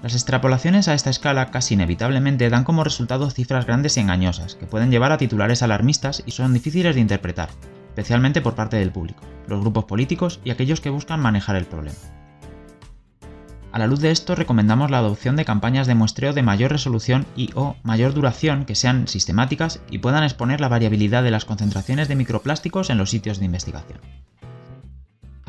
Las 0.03 0.15
extrapolaciones 0.15 0.89
a 0.89 0.95
esta 0.95 1.11
escala 1.11 1.53
casi 1.53 1.75
inevitablemente 1.75 2.51
dan 2.51 2.65
como 2.65 2.83
resultado 2.83 3.31
cifras 3.31 3.67
grandes 3.67 3.97
y 3.97 4.01
engañosas, 4.01 4.57
que 4.57 4.67
pueden 4.67 4.91
llevar 4.91 5.13
a 5.13 5.19
titulares 5.19 5.63
alarmistas 5.63 6.25
y 6.27 6.33
son 6.33 6.53
difíciles 6.53 6.97
de 6.97 7.01
interpretar, 7.01 7.51
especialmente 7.91 8.41
por 8.41 8.57
parte 8.57 8.77
del 8.77 8.91
público, 8.91 9.23
los 9.47 9.61
grupos 9.61 9.85
políticos 9.85 10.41
y 10.43 10.51
aquellos 10.51 10.81
que 10.81 10.91
buscan 10.91 11.21
manejar 11.21 11.55
el 11.55 11.67
problema. 11.67 11.97
A 13.71 13.79
la 13.79 13.87
luz 13.87 14.01
de 14.01 14.11
esto, 14.11 14.35
recomendamos 14.35 14.91
la 14.91 14.99
adopción 14.99 15.37
de 15.37 15.45
campañas 15.45 15.87
de 15.87 15.95
muestreo 15.95 16.33
de 16.33 16.43
mayor 16.43 16.73
resolución 16.73 17.25
y 17.37 17.51
o 17.55 17.77
mayor 17.85 18.13
duración 18.13 18.65
que 18.65 18.75
sean 18.75 19.07
sistemáticas 19.07 19.81
y 19.89 19.99
puedan 19.99 20.25
exponer 20.25 20.61
la 20.61 20.69
variabilidad 20.69 21.23
de 21.23 21.31
las 21.31 21.45
concentraciones 21.45 22.09
de 22.09 22.17
microplásticos 22.17 22.91
en 22.91 22.99
los 22.99 23.09
sitios 23.09 23.39
de 23.39 23.47
investigación. 23.47 24.01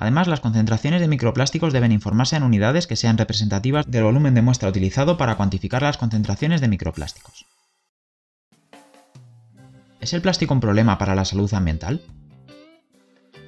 Además, 0.03 0.27
las 0.27 0.41
concentraciones 0.41 0.99
de 0.99 1.07
microplásticos 1.07 1.71
deben 1.71 1.93
informarse 1.93 2.35
en 2.35 2.43
unidades 2.43 2.87
que 2.87 2.97
sean 2.97 3.17
representativas 3.17 3.89
del 3.89 4.03
volumen 4.03 4.33
de 4.35 4.41
muestra 4.41 4.67
utilizado 4.67 5.15
para 5.17 5.35
cuantificar 5.37 5.81
las 5.81 5.95
concentraciones 5.95 6.59
de 6.59 6.67
microplásticos. 6.67 7.45
¿Es 10.01 10.11
el 10.11 10.21
plástico 10.21 10.53
un 10.53 10.59
problema 10.59 10.97
para 10.97 11.15
la 11.15 11.23
salud 11.23 11.53
ambiental? 11.53 12.01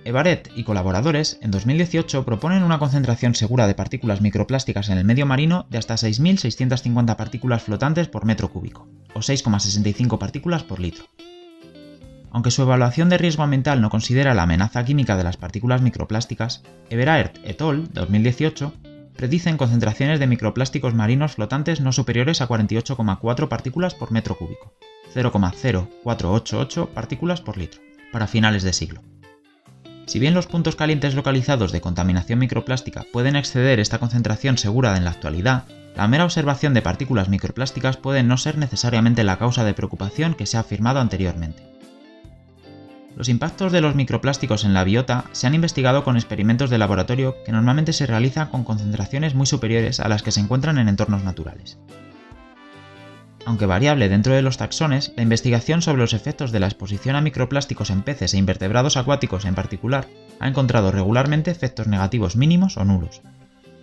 Evaret 0.06 0.50
y 0.56 0.64
colaboradores 0.64 1.40
en 1.42 1.52
2018 1.52 2.24
proponen 2.24 2.64
una 2.64 2.80
concentración 2.80 3.36
segura 3.36 3.68
de 3.68 3.76
partículas 3.76 4.22
microplásticas 4.22 4.88
en 4.88 4.98
el 4.98 5.04
medio 5.04 5.26
marino 5.26 5.68
de 5.70 5.80
hasta 5.80 5.96
6.650 5.96 7.18
partículas 7.18 7.64
flotantes 7.64 8.08
por 8.08 8.24
metro 8.24 8.50
cúbico, 8.50 8.88
o 9.14 9.20
6,65 9.20 10.18
partículas 10.18 10.64
por 10.64 10.80
litro. 10.80 11.04
Aunque 12.36 12.52
su 12.52 12.64
evaluación 12.64 13.08
de 13.08 13.18
riesgo 13.18 13.44
ambiental 13.44 13.80
no 13.80 13.90
considera 13.90 14.34
la 14.34 14.44
amenaza 14.44 14.84
química 14.84 15.16
de 15.16 15.24
las 15.24 15.38
partículas 15.38 15.82
microplásticas, 15.82 16.64
Everaert 16.90 17.38
et 17.46 17.62
al. 17.62 17.88
2018 17.94 18.74
predicen 19.16 19.56
concentraciones 19.56 20.20
de 20.20 20.28
microplásticos 20.28 20.94
marinos 20.94 21.36
flotantes 21.36 21.80
no 21.80 21.94
superiores 21.94 22.42
a 22.42 22.50
48,4 22.50 23.48
partículas 23.48 23.96
por 23.96 24.12
metro 24.12 24.38
cúbico, 24.38 24.74
0,0488 25.16 26.90
partículas 26.90 27.40
por 27.40 27.56
litro, 27.58 27.80
para 28.12 28.28
finales 28.28 28.64
de 28.64 28.74
siglo. 28.74 29.02
Si 30.06 30.20
bien 30.20 30.34
los 30.34 30.48
puntos 30.48 30.76
calientes 30.76 31.16
localizados 31.16 31.72
de 31.72 31.80
contaminación 31.80 32.40
microplástica 32.40 33.06
pueden 33.14 33.38
exceder 33.38 33.80
esta 33.80 34.00
concentración 34.00 34.58
segura 34.58 34.98
en 34.98 35.06
la 35.06 35.12
actualidad, 35.12 35.64
la 35.96 36.10
mera 36.10 36.26
observación 36.26 36.74
de 36.74 36.82
partículas 36.82 37.30
microplásticas 37.30 37.96
puede 37.96 38.24
no 38.24 38.36
ser 38.36 38.58
necesariamente 38.58 39.24
la 39.24 39.38
causa 39.38 39.64
de 39.64 39.74
preocupación 39.74 40.34
que 40.34 40.46
se 40.46 40.58
ha 40.58 40.60
afirmado 40.60 41.00
anteriormente. 41.00 41.75
Los 43.16 43.30
impactos 43.30 43.72
de 43.72 43.80
los 43.80 43.96
microplásticos 43.96 44.66
en 44.66 44.74
la 44.74 44.84
biota 44.84 45.26
se 45.32 45.48
han 45.48 45.56
investigado 45.56 46.04
con 46.04 46.18
experimentos 46.18 46.70
de 46.70 46.78
laboratorio 46.78 47.38
que 47.46 47.54
normalmente 47.54 47.94
se 47.94 48.06
realizan 48.06 48.50
con 48.50 48.66
concentraciones 48.66 49.36
muy 49.36 49.46
superiores 49.46 50.02
a 50.02 50.10
las 50.10 50.22
que 50.22 50.32
se 50.32 50.42
encuentran 50.42 50.78
en 50.78 50.90
entornos 50.90 51.24
naturales. 51.24 51.78
Aunque 53.46 53.68
variable 53.68 54.10
dentro 54.10 54.34
de 54.34 54.42
los 54.42 54.58
taxones, 54.58 55.14
la 55.16 55.24
investigación 55.24 55.82
sobre 55.82 56.02
los 56.02 56.14
efectos 56.14 56.52
de 56.52 56.60
la 56.60 56.66
exposición 56.66 57.16
a 57.16 57.22
microplásticos 57.22 57.90
en 57.90 58.02
peces 58.02 58.34
e 58.34 58.38
invertebrados 58.38 58.98
acuáticos 58.98 59.46
en 59.46 59.56
particular 59.56 60.08
ha 60.40 60.48
encontrado 60.48 60.92
regularmente 60.92 61.52
efectos 61.52 61.88
negativos 61.88 62.36
mínimos 62.36 62.76
o 62.76 62.84
nulos. 62.84 63.22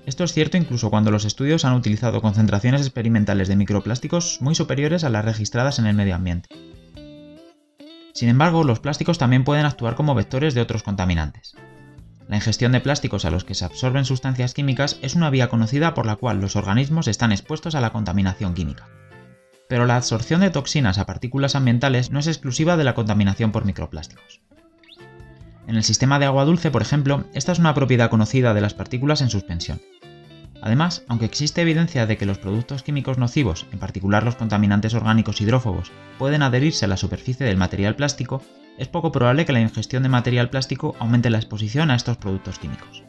Esto 0.04 0.24
es 0.24 0.32
cierto 0.32 0.56
incluso 0.56 0.90
cuando 0.90 1.12
los 1.12 1.24
estudios 1.24 1.64
han 1.64 1.74
utilizado 1.74 2.20
concentraciones 2.20 2.82
experimentales 2.82 3.48
de 3.48 3.56
microplásticos 3.56 4.42
muy 4.42 4.56
superiores 4.56 5.04
a 5.04 5.10
las 5.10 5.24
registradas 5.24 5.78
en 5.78 5.86
el 5.86 5.94
medio 5.94 6.16
ambiente. 6.16 6.48
Sin 8.12 8.28
embargo, 8.28 8.64
los 8.64 8.80
plásticos 8.80 9.18
también 9.18 9.44
pueden 9.44 9.66
actuar 9.66 9.94
como 9.94 10.14
vectores 10.14 10.54
de 10.54 10.60
otros 10.60 10.82
contaminantes. 10.82 11.54
La 12.28 12.36
ingestión 12.36 12.72
de 12.72 12.80
plásticos 12.80 13.24
a 13.24 13.30
los 13.30 13.44
que 13.44 13.54
se 13.54 13.64
absorben 13.64 14.04
sustancias 14.04 14.54
químicas 14.54 14.98
es 15.02 15.14
una 15.14 15.30
vía 15.30 15.48
conocida 15.48 15.94
por 15.94 16.06
la 16.06 16.16
cual 16.16 16.40
los 16.40 16.56
organismos 16.56 17.08
están 17.08 17.32
expuestos 17.32 17.74
a 17.74 17.80
la 17.80 17.90
contaminación 17.90 18.54
química. 18.54 18.88
Pero 19.68 19.86
la 19.86 19.96
absorción 19.96 20.40
de 20.40 20.50
toxinas 20.50 20.98
a 20.98 21.06
partículas 21.06 21.54
ambientales 21.54 22.10
no 22.10 22.18
es 22.18 22.26
exclusiva 22.26 22.76
de 22.76 22.84
la 22.84 22.94
contaminación 22.94 23.52
por 23.52 23.64
microplásticos. 23.64 24.40
En 25.66 25.76
el 25.76 25.84
sistema 25.84 26.18
de 26.18 26.26
agua 26.26 26.44
dulce, 26.44 26.70
por 26.70 26.82
ejemplo, 26.82 27.24
esta 27.34 27.52
es 27.52 27.58
una 27.58 27.74
propiedad 27.74 28.10
conocida 28.10 28.52
de 28.52 28.60
las 28.60 28.74
partículas 28.74 29.20
en 29.20 29.30
suspensión. 29.30 29.80
Además, 30.62 31.02
aunque 31.08 31.26
existe 31.26 31.60
evidencia 31.60 32.06
de 32.06 32.16
que 32.16 32.24
los 32.24 32.38
productos 32.38 32.84
químicos 32.84 33.18
nocivos, 33.18 33.66
en 33.72 33.80
particular 33.80 34.22
los 34.22 34.36
contaminantes 34.36 34.94
orgánicos 34.94 35.40
hidrófobos, 35.40 35.90
pueden 36.18 36.42
adherirse 36.42 36.84
a 36.84 36.88
la 36.88 36.96
superficie 36.96 37.44
del 37.44 37.56
material 37.56 37.96
plástico, 37.96 38.42
es 38.78 38.86
poco 38.86 39.10
probable 39.10 39.44
que 39.44 39.52
la 39.52 39.60
ingestión 39.60 40.04
de 40.04 40.08
material 40.08 40.50
plástico 40.50 40.94
aumente 41.00 41.30
la 41.30 41.38
exposición 41.38 41.90
a 41.90 41.96
estos 41.96 42.16
productos 42.16 42.60
químicos. 42.60 43.02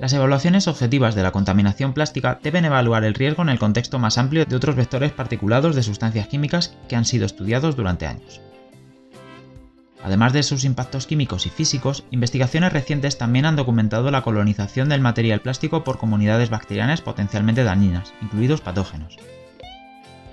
Las 0.00 0.14
evaluaciones 0.14 0.66
objetivas 0.66 1.14
de 1.14 1.22
la 1.22 1.30
contaminación 1.30 1.92
plástica 1.92 2.40
deben 2.42 2.64
evaluar 2.64 3.04
el 3.04 3.14
riesgo 3.14 3.42
en 3.42 3.50
el 3.50 3.58
contexto 3.58 3.98
más 3.98 4.16
amplio 4.16 4.46
de 4.46 4.56
otros 4.56 4.76
vectores 4.76 5.12
particulados 5.12 5.76
de 5.76 5.82
sustancias 5.82 6.26
químicas 6.26 6.74
que 6.88 6.96
han 6.96 7.04
sido 7.04 7.26
estudiados 7.26 7.76
durante 7.76 8.06
años. 8.06 8.40
Además 10.04 10.34
de 10.34 10.42
sus 10.42 10.64
impactos 10.64 11.06
químicos 11.06 11.46
y 11.46 11.48
físicos, 11.48 12.04
investigaciones 12.10 12.74
recientes 12.74 13.16
también 13.16 13.46
han 13.46 13.56
documentado 13.56 14.10
la 14.10 14.20
colonización 14.20 14.90
del 14.90 15.00
material 15.00 15.40
plástico 15.40 15.82
por 15.82 15.96
comunidades 15.96 16.50
bacterianas 16.50 17.00
potencialmente 17.00 17.64
dañinas, 17.64 18.12
incluidos 18.20 18.60
patógenos. 18.60 19.16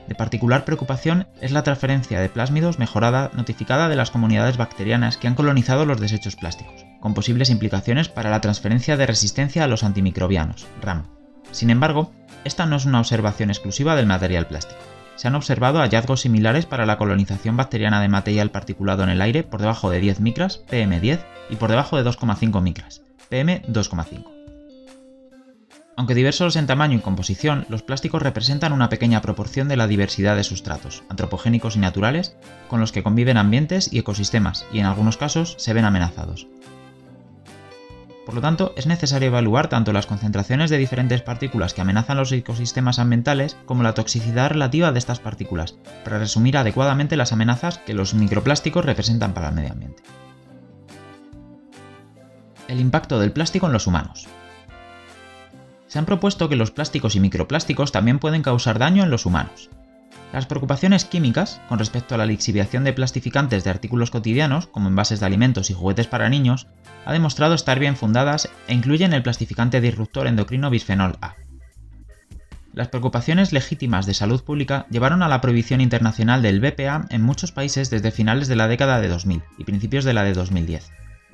De 0.09 0.15
particular 0.15 0.65
preocupación 0.65 1.25
es 1.39 1.53
la 1.53 1.63
transferencia 1.63 2.19
de 2.19 2.27
plásmidos 2.27 2.79
mejorada 2.79 3.31
notificada 3.33 3.87
de 3.87 3.95
las 3.95 4.11
comunidades 4.11 4.57
bacterianas 4.57 5.15
que 5.15 5.29
han 5.29 5.35
colonizado 5.35 5.85
los 5.85 6.01
desechos 6.01 6.35
plásticos, 6.35 6.85
con 6.99 7.13
posibles 7.13 7.49
implicaciones 7.49 8.09
para 8.09 8.29
la 8.29 8.41
transferencia 8.41 8.97
de 8.97 9.05
resistencia 9.05 9.63
a 9.63 9.67
los 9.67 9.85
antimicrobianos, 9.85 10.67
RAM. 10.81 11.07
Sin 11.51 11.69
embargo, 11.69 12.11
esta 12.43 12.65
no 12.65 12.75
es 12.75 12.83
una 12.83 12.99
observación 12.99 13.49
exclusiva 13.49 13.95
del 13.95 14.05
material 14.05 14.47
plástico 14.47 14.81
se 15.21 15.27
han 15.27 15.35
observado 15.35 15.81
hallazgos 15.81 16.21
similares 16.21 16.65
para 16.65 16.87
la 16.87 16.97
colonización 16.97 17.55
bacteriana 17.55 18.01
de 18.01 18.07
material 18.07 18.49
particulado 18.49 19.03
en 19.03 19.09
el 19.09 19.21
aire 19.21 19.43
por 19.43 19.61
debajo 19.61 19.91
de 19.91 19.99
10 19.99 20.19
micras, 20.19 20.63
PM10, 20.67 21.19
y 21.51 21.57
por 21.57 21.69
debajo 21.69 21.95
de 21.95 22.09
2,5 22.09 22.59
micras, 22.59 23.03
PM2,5. 23.29 24.25
Aunque 25.95 26.15
diversos 26.15 26.55
en 26.55 26.65
tamaño 26.65 26.97
y 26.97 27.01
composición, 27.01 27.67
los 27.69 27.83
plásticos 27.83 28.23
representan 28.23 28.73
una 28.73 28.89
pequeña 28.89 29.21
proporción 29.21 29.67
de 29.67 29.77
la 29.77 29.85
diversidad 29.85 30.35
de 30.35 30.43
sustratos, 30.43 31.03
antropogénicos 31.07 31.75
y 31.75 31.79
naturales, 31.79 32.35
con 32.67 32.79
los 32.79 32.91
que 32.91 33.03
conviven 33.03 33.37
ambientes 33.37 33.93
y 33.93 33.99
ecosistemas, 33.99 34.65
y 34.73 34.79
en 34.79 34.87
algunos 34.87 35.17
casos 35.17 35.53
se 35.59 35.73
ven 35.73 35.85
amenazados. 35.85 36.47
Por 38.31 38.37
lo 38.37 38.41
tanto, 38.43 38.73
es 38.77 38.87
necesario 38.87 39.27
evaluar 39.27 39.67
tanto 39.67 39.91
las 39.91 40.07
concentraciones 40.07 40.69
de 40.69 40.77
diferentes 40.77 41.21
partículas 41.21 41.73
que 41.73 41.81
amenazan 41.81 42.15
los 42.15 42.31
ecosistemas 42.31 42.97
ambientales 42.97 43.57
como 43.65 43.83
la 43.83 43.93
toxicidad 43.93 44.51
relativa 44.51 44.93
de 44.93 44.99
estas 44.99 45.19
partículas, 45.19 45.75
para 46.05 46.17
resumir 46.17 46.55
adecuadamente 46.55 47.17
las 47.17 47.33
amenazas 47.33 47.79
que 47.79 47.93
los 47.93 48.13
microplásticos 48.13 48.85
representan 48.85 49.33
para 49.33 49.49
el 49.49 49.55
medio 49.55 49.73
ambiente. 49.73 50.03
El 52.69 52.79
impacto 52.79 53.19
del 53.19 53.33
plástico 53.33 53.67
en 53.67 53.73
los 53.73 53.85
humanos. 53.85 54.29
Se 55.87 55.99
han 55.99 56.05
propuesto 56.05 56.47
que 56.47 56.55
los 56.55 56.71
plásticos 56.71 57.17
y 57.17 57.19
microplásticos 57.19 57.91
también 57.91 58.17
pueden 58.17 58.43
causar 58.43 58.79
daño 58.79 59.03
en 59.03 59.09
los 59.09 59.25
humanos. 59.25 59.69
Las 60.33 60.45
preocupaciones 60.45 61.05
químicas 61.05 61.59
con 61.67 61.79
respecto 61.79 62.15
a 62.15 62.17
la 62.17 62.25
lixiviación 62.25 62.83
de 62.83 62.93
plastificantes 62.93 63.63
de 63.63 63.69
artículos 63.69 64.11
cotidianos, 64.11 64.67
como 64.67 64.87
envases 64.87 65.19
de 65.19 65.25
alimentos 65.25 65.69
y 65.69 65.73
juguetes 65.73 66.07
para 66.07 66.29
niños, 66.29 66.67
ha 67.05 67.13
demostrado 67.13 67.53
estar 67.53 67.79
bien 67.79 67.97
fundadas 67.97 68.49
e 68.67 68.73
incluyen 68.73 69.13
el 69.13 69.23
plastificante 69.23 69.81
disruptor 69.81 70.27
endocrino 70.27 70.69
bisfenol 70.69 71.17
A. 71.21 71.35
Las 72.73 72.87
preocupaciones 72.87 73.51
legítimas 73.51 74.05
de 74.05 74.13
salud 74.13 74.41
pública 74.43 74.85
llevaron 74.89 75.23
a 75.23 75.27
la 75.27 75.41
prohibición 75.41 75.81
internacional 75.81 76.41
del 76.41 76.61
BPA 76.61 77.05
en 77.09 77.21
muchos 77.21 77.51
países 77.51 77.89
desde 77.89 78.11
finales 78.11 78.47
de 78.47 78.55
la 78.55 78.69
década 78.69 79.01
de 79.01 79.09
2000 79.09 79.43
y 79.57 79.63
principios 79.65 80.05
de 80.05 80.13
la 80.13 80.23
de 80.23 80.33
2010. 80.33 80.91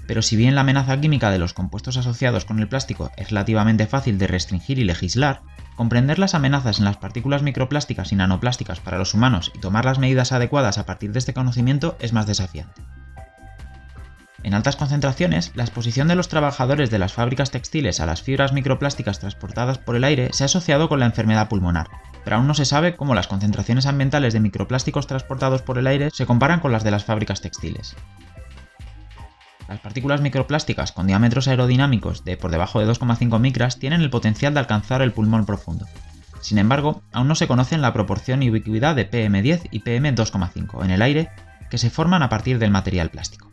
Pero 0.07 0.21
si 0.21 0.35
bien 0.35 0.55
la 0.55 0.61
amenaza 0.61 0.99
química 0.99 1.29
de 1.29 1.39
los 1.39 1.53
compuestos 1.53 1.97
asociados 1.97 2.45
con 2.45 2.59
el 2.59 2.67
plástico 2.67 3.11
es 3.17 3.29
relativamente 3.29 3.87
fácil 3.87 4.17
de 4.17 4.27
restringir 4.27 4.79
y 4.79 4.83
legislar, 4.83 5.41
Comprender 5.77 6.17
las 6.17 6.33
amenazas 6.33 6.79
en 6.79 6.85
las 6.85 6.97
partículas 6.97 7.43
microplásticas 7.43 8.11
y 8.11 8.15
nanoplásticas 8.15 8.79
para 8.79 8.97
los 8.97 9.13
humanos 9.13 9.51
y 9.53 9.59
tomar 9.59 9.85
las 9.85 9.99
medidas 9.99 10.31
adecuadas 10.31 10.79
a 10.79 10.87
partir 10.87 11.11
de 11.11 11.19
este 11.19 11.35
conocimiento 11.35 11.95
es 11.99 12.13
más 12.13 12.25
desafiante. 12.25 12.81
En 14.41 14.55
altas 14.55 14.75
concentraciones, 14.75 15.51
la 15.53 15.63
exposición 15.63 16.07
de 16.07 16.15
los 16.15 16.29
trabajadores 16.29 16.89
de 16.89 16.97
las 16.97 17.13
fábricas 17.13 17.51
textiles 17.51 17.99
a 17.99 18.07
las 18.07 18.23
fibras 18.23 18.53
microplásticas 18.53 19.19
transportadas 19.19 19.77
por 19.77 19.95
el 19.95 20.03
aire 20.03 20.29
se 20.31 20.43
ha 20.43 20.45
asociado 20.45 20.89
con 20.89 20.99
la 20.99 21.05
enfermedad 21.05 21.47
pulmonar, 21.47 21.89
pero 22.23 22.37
aún 22.37 22.47
no 22.47 22.55
se 22.55 22.65
sabe 22.65 22.95
cómo 22.95 23.13
las 23.13 23.27
concentraciones 23.27 23.85
ambientales 23.85 24.33
de 24.33 24.39
microplásticos 24.39 25.05
transportados 25.05 25.61
por 25.61 25.77
el 25.77 25.85
aire 25.85 26.09
se 26.11 26.25
comparan 26.25 26.59
con 26.59 26.71
las 26.71 26.83
de 26.83 26.89
las 26.89 27.05
fábricas 27.05 27.41
textiles. 27.41 27.95
Las 29.67 29.79
partículas 29.79 30.21
microplásticas 30.21 30.93
con 30.93 31.07
diámetros 31.07 31.47
aerodinámicos 31.47 32.23
de 32.23 32.37
por 32.37 32.51
debajo 32.51 32.79
de 32.79 32.87
2,5 32.87 33.39
micras 33.39 33.79
tienen 33.79 34.01
el 34.01 34.09
potencial 34.09 34.53
de 34.53 34.61
alcanzar 34.61 35.01
el 35.01 35.11
pulmón 35.11 35.45
profundo. 35.45 35.85
Sin 36.41 36.57
embargo, 36.57 37.01
aún 37.11 37.27
no 37.27 37.35
se 37.35 37.47
conocen 37.47 37.81
la 37.81 37.91
proporción 37.91 38.43
y 38.43 38.49
ubicuidad 38.49 38.95
de 38.95 39.09
PM10 39.09 39.67
y 39.71 39.81
PM2,5 39.81 40.85
en 40.85 40.91
el 40.91 41.01
aire 41.01 41.29
que 41.69 41.77
se 41.77 41.89
forman 41.89 42.23
a 42.23 42.29
partir 42.29 42.59
del 42.59 42.71
material 42.71 43.09
plástico. 43.09 43.51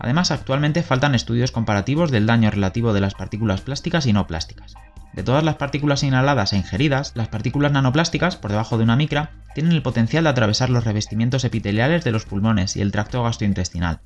Además, 0.00 0.32
actualmente 0.32 0.82
faltan 0.82 1.14
estudios 1.14 1.52
comparativos 1.52 2.10
del 2.10 2.26
daño 2.26 2.50
relativo 2.50 2.92
de 2.92 3.00
las 3.00 3.14
partículas 3.14 3.60
plásticas 3.60 4.06
y 4.06 4.12
no 4.12 4.26
plásticas. 4.26 4.74
De 5.12 5.22
todas 5.22 5.44
las 5.44 5.56
partículas 5.56 6.02
inhaladas 6.02 6.52
e 6.52 6.56
ingeridas, 6.56 7.12
las 7.14 7.28
partículas 7.28 7.70
nanoplásticas, 7.70 8.36
por 8.36 8.50
debajo 8.50 8.78
de 8.78 8.84
una 8.84 8.96
micra, 8.96 9.30
tienen 9.54 9.72
el 9.72 9.82
potencial 9.82 10.24
de 10.24 10.30
atravesar 10.30 10.70
los 10.70 10.84
revestimientos 10.84 11.44
epiteliales 11.44 12.02
de 12.02 12.10
los 12.10 12.24
pulmones 12.24 12.76
y 12.76 12.80
el 12.80 12.90
tracto 12.90 13.22
gastrointestinal, 13.22 14.00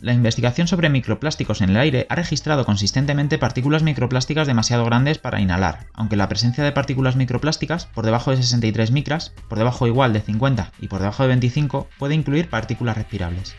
la 0.00 0.12
investigación 0.12 0.68
sobre 0.68 0.90
microplásticos 0.90 1.62
en 1.62 1.70
el 1.70 1.76
aire 1.78 2.06
ha 2.10 2.14
registrado 2.14 2.66
consistentemente 2.66 3.38
partículas 3.38 3.82
microplásticas 3.82 4.46
demasiado 4.46 4.84
grandes 4.84 5.18
para 5.18 5.40
inhalar, 5.40 5.86
aunque 5.94 6.16
la 6.16 6.28
presencia 6.28 6.62
de 6.64 6.72
partículas 6.72 7.16
microplásticas 7.16 7.86
por 7.86 8.04
debajo 8.04 8.30
de 8.30 8.36
63 8.36 8.90
micras, 8.90 9.32
por 9.48 9.58
debajo 9.58 9.86
igual 9.86 10.12
de 10.12 10.20
50 10.20 10.72
y 10.80 10.88
por 10.88 11.00
debajo 11.00 11.22
de 11.22 11.30
25 11.30 11.88
puede 11.98 12.14
incluir 12.14 12.50
partículas 12.50 12.96
respirables. 12.96 13.56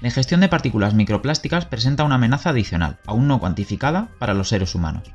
La 0.00 0.08
ingestión 0.08 0.40
de 0.40 0.48
partículas 0.48 0.94
microplásticas 0.94 1.66
presenta 1.66 2.02
una 2.02 2.16
amenaza 2.16 2.50
adicional, 2.50 2.98
aún 3.06 3.28
no 3.28 3.38
cuantificada, 3.38 4.08
para 4.18 4.34
los 4.34 4.48
seres 4.48 4.74
humanos 4.74 5.12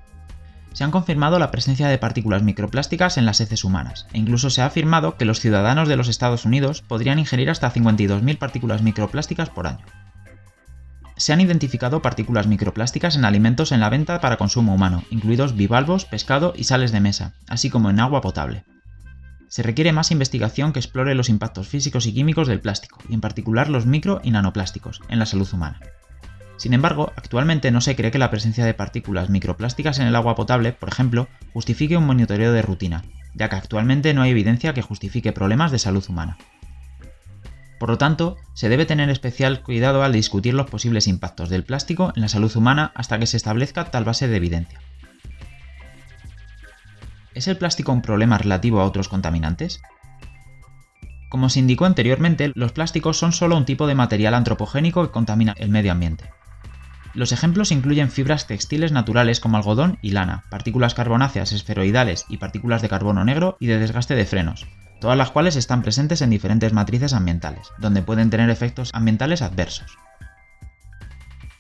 se 0.78 0.84
han 0.84 0.92
confirmado 0.92 1.40
la 1.40 1.50
presencia 1.50 1.88
de 1.88 1.98
partículas 1.98 2.44
microplásticas 2.44 3.18
en 3.18 3.26
las 3.26 3.42
heces 3.42 3.64
humanas, 3.64 4.06
e 4.14 4.20
incluso 4.20 4.52
se 4.52 4.62
ha 4.62 4.68
afirmado 4.68 5.18
que 5.18 5.26
los 5.26 5.40
ciudadanos 5.40 5.90
de 5.90 5.96
los 5.96 6.08
Estados 6.08 6.46
Unidos 6.46 6.84
podrían 6.84 7.18
ingerir 7.18 7.50
hasta 7.50 7.74
52.000 7.74 8.38
partículas 8.38 8.84
microplásticas 8.84 9.50
por 9.50 9.66
año. 9.66 9.84
Se 11.16 11.34
han 11.34 11.42
identificado 11.42 12.04
partículas 12.04 12.46
microplásticas 12.46 13.16
en 13.16 13.26
alimentos 13.26 13.72
en 13.72 13.80
la 13.80 13.90
venta 13.90 14.22
para 14.22 14.38
consumo 14.38 14.76
humano, 14.76 15.04
incluidos 15.10 15.56
bivalvos, 15.56 16.06
pescado 16.06 16.54
y 16.56 16.66
sales 16.66 16.92
de 16.92 17.02
mesa, 17.02 17.34
así 17.48 17.72
como 17.72 17.90
en 17.90 18.00
agua 18.00 18.22
potable. 18.22 18.64
Se 19.48 19.64
requiere 19.64 19.94
más 19.94 20.12
investigación 20.12 20.74
que 20.74 20.80
explore 20.80 21.16
los 21.16 21.30
impactos 21.30 21.68
físicos 21.68 22.06
y 22.06 22.14
químicos 22.14 22.48
del 22.48 22.62
plástico, 22.62 23.00
y 23.10 23.16
en 23.16 23.22
particular 23.22 23.68
los 23.68 23.88
micro 23.88 24.22
y 24.24 24.30
nanoplásticos, 24.30 25.02
en 25.10 25.18
la 25.18 25.26
salud 25.26 25.52
humana. 25.52 25.80
Sin 26.58 26.74
embargo, 26.74 27.14
actualmente 27.16 27.72
no 27.72 27.82
se 27.82 27.96
cree 27.96 28.12
que 28.12 28.18
la 28.18 28.32
presencia 28.32 28.66
de 28.66 28.74
partículas 28.74 29.30
microplásticas 29.30 30.00
en 30.00 30.08
el 30.08 30.16
agua 30.16 30.36
potable, 30.36 30.74
por 30.74 30.90
ejemplo, 30.90 31.28
justifique 31.54 31.98
un 31.98 32.06
monitoreo 32.06 32.52
de 32.52 32.64
rutina, 32.64 33.04
ya 33.36 33.48
que 33.48 33.56
actualmente 33.56 34.14
no 34.14 34.24
hay 34.24 34.32
evidencia 34.32 34.74
que 34.74 34.82
justifique 34.82 35.32
problemas 35.32 35.72
de 35.72 35.80
salud 35.80 36.04
humana. 36.10 36.38
Por 37.80 37.90
lo 37.90 38.00
tanto, 38.00 38.38
se 38.56 38.70
debe 38.70 38.88
tener 38.88 39.12
especial 39.12 39.62
cuidado 39.62 40.04
al 40.04 40.14
discutir 40.14 40.56
los 40.56 40.68
posibles 40.68 41.08
impactos 41.08 41.50
del 41.50 41.64
plástico 41.64 42.12
en 42.16 42.24
la 42.24 42.28
salud 42.28 42.56
humana 42.56 42.92
hasta 42.96 43.20
que 43.20 43.28
se 43.28 43.38
establezca 43.38 43.92
tal 43.92 44.04
base 44.04 44.28
de 44.28 44.38
evidencia. 44.38 44.82
¿Es 47.36 47.48
el 47.48 47.58
plástico 47.58 47.92
un 47.92 48.02
problema 48.02 48.40
relativo 48.40 48.82
a 48.82 48.86
otros 48.86 49.10
contaminantes? 49.10 49.80
Como 51.30 51.50
se 51.50 51.60
indicó 51.60 51.86
anteriormente, 51.86 52.52
los 52.56 52.72
plásticos 52.72 53.20
son 53.20 53.32
solo 53.32 53.56
un 53.56 53.66
tipo 53.66 53.86
de 53.86 53.94
material 53.94 54.34
antropogénico 54.34 55.06
que 55.06 55.12
contamina 55.12 55.54
el 55.60 55.70
medio 55.70 55.92
ambiente. 55.92 56.32
Los 57.18 57.32
ejemplos 57.32 57.72
incluyen 57.72 58.12
fibras 58.12 58.46
textiles 58.46 58.92
naturales 58.92 59.40
como 59.40 59.58
algodón 59.58 59.98
y 60.04 60.12
lana, 60.12 60.44
partículas 60.52 60.94
carbonáceas 60.94 61.52
esferoidales 61.52 62.26
y 62.30 62.38
partículas 62.38 62.84
de 62.84 62.90
carbono 62.90 63.26
negro 63.26 63.58
y 63.60 63.66
de 63.66 63.80
desgaste 63.80 64.14
de 64.14 64.28
frenos, 64.28 64.68
todas 65.02 65.18
las 65.18 65.32
cuales 65.32 65.56
están 65.56 65.82
presentes 65.82 66.22
en 66.22 66.30
diferentes 66.30 66.74
matrices 66.74 67.14
ambientales, 67.14 67.72
donde 67.80 68.04
pueden 68.04 68.30
tener 68.30 68.52
efectos 68.52 68.92
ambientales 68.94 69.42
adversos. 69.42 69.98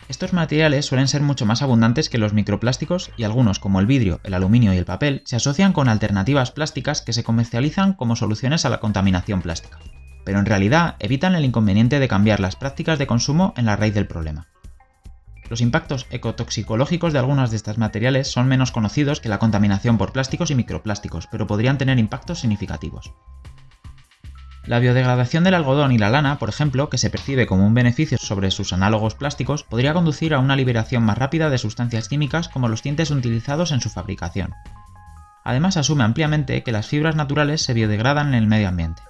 Estos 0.08 0.32
materiales 0.32 0.86
suelen 0.86 1.08
ser 1.08 1.24
mucho 1.24 1.48
más 1.48 1.64
abundantes 1.64 2.10
que 2.10 2.20
los 2.20 2.34
microplásticos 2.34 3.10
y 3.18 3.24
algunos, 3.24 3.58
como 3.58 3.80
el 3.80 3.88
vidrio, 3.88 4.20
el 4.24 4.36
aluminio 4.36 4.76
y 4.76 4.78
el 4.78 4.86
papel, 4.86 5.24
se 5.26 5.38
asocian 5.38 5.74
con 5.74 5.90
alternativas 5.90 6.52
plásticas 6.52 7.02
que 7.02 7.14
se 7.14 7.24
comercializan 7.24 7.94
como 7.94 8.16
soluciones 8.16 8.64
a 8.66 8.70
la 8.70 8.80
contaminación 8.80 9.42
plástica. 9.42 9.80
Pero 10.24 10.38
en 10.38 10.46
realidad 10.46 10.98
evitan 11.00 11.34
el 11.34 11.46
inconveniente 11.46 11.98
de 11.98 12.08
cambiar 12.08 12.42
las 12.42 12.56
prácticas 12.56 13.00
de 13.00 13.08
consumo 13.08 13.56
en 13.58 13.66
la 13.66 13.76
raíz 13.76 13.96
del 13.96 14.06
problema. 14.06 14.50
Los 15.50 15.62
impactos 15.62 16.08
ecotoxicológicos 16.10 17.13
de 17.13 17.20
algunos 17.20 17.51
de 17.51 17.58
estos 17.58 17.77
materiales 17.77 18.30
son 18.30 18.48
menos 18.48 18.72
conocidos 18.72 19.22
que 19.22 19.30
la 19.30 19.39
contaminación 19.39 19.98
por 19.98 20.12
plásticos 20.12 20.51
y 20.51 20.56
microplásticos, 20.56 21.27
pero 21.27 21.48
podrían 21.48 21.77
tener 21.77 22.00
impactos 22.00 22.39
significativos. 22.39 23.13
La 24.66 24.80
biodegradación 24.80 25.46
del 25.46 25.54
algodón 25.54 25.94
y 25.94 25.98
la 25.98 26.10
lana, 26.10 26.39
por 26.39 26.50
ejemplo, 26.50 26.89
que 26.89 26.98
se 26.98 27.10
percibe 27.10 27.48
como 27.48 27.66
un 27.66 27.74
beneficio 27.74 28.18
sobre 28.18 28.51
sus 28.51 28.74
análogos 28.74 29.16
plásticos, 29.16 29.63
podría 29.63 29.94
conducir 29.94 30.34
a 30.34 30.39
una 30.39 30.58
liberación 30.58 31.04
más 31.04 31.18
rápida 31.18 31.50
de 31.50 31.58
sustancias 31.58 32.10
químicas 32.10 32.50
como 32.50 32.68
los 32.68 32.82
tintes 32.82 33.10
utilizados 33.10 33.72
en 33.72 33.80
su 33.80 33.89
fabricación. 33.89 34.54
Además, 35.46 35.77
asume 35.77 36.04
ampliamente 36.04 36.62
que 36.63 36.74
las 36.74 36.88
fibras 36.88 37.16
naturales 37.16 37.62
se 37.62 37.74
biodegradan 37.74 38.27
en 38.27 38.34
el 38.34 38.48
medio 38.48 38.68
ambiente. 38.68 39.01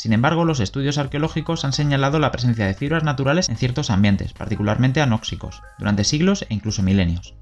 Sin 0.00 0.14
embargo, 0.14 0.46
los 0.46 0.60
estudios 0.60 0.96
arqueológicos 0.96 1.66
han 1.66 1.74
señalado 1.74 2.18
la 2.18 2.32
presencia 2.32 2.64
de 2.64 2.72
fibras 2.72 3.04
naturales 3.04 3.50
en 3.50 3.58
ciertos 3.58 3.90
ambientes, 3.90 4.32
particularmente 4.32 5.02
anóxicos, 5.02 5.60
durante 5.78 6.04
siglos 6.04 6.46
e 6.48 6.54
incluso 6.54 6.82
milenios. 6.82 7.34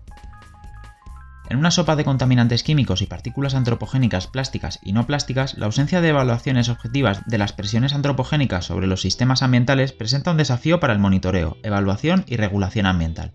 En 1.49 1.59
una 1.59 1.71
sopa 1.71 1.95
de 1.95 2.03
contaminantes 2.03 2.65
químicos 2.65 3.01
y 3.01 3.07
partículas 3.07 3.55
antropogénicas 3.55 4.27
plásticas 4.27 4.81
y 4.83 4.93
no 4.93 5.07
plásticas, 5.07 5.57
la 5.57 5.67
ausencia 5.67 6.01
de 6.01 6.09
evaluaciones 6.09 6.69
objetivas 6.69 7.23
de 7.27 7.39
las 7.39 7.53
presiones 7.53 7.93
antropogénicas 7.93 8.65
sobre 8.65 8.89
los 8.89 9.03
sistemas 9.03 9.45
ambientales 9.45 9.93
presenta 9.93 10.33
un 10.33 10.37
desafío 10.37 10.81
para 10.81 10.93
el 10.93 10.99
monitoreo, 10.99 11.59
evaluación 11.63 12.25
y 12.27 12.39
regulación 12.39 12.87
ambiental. 12.87 13.35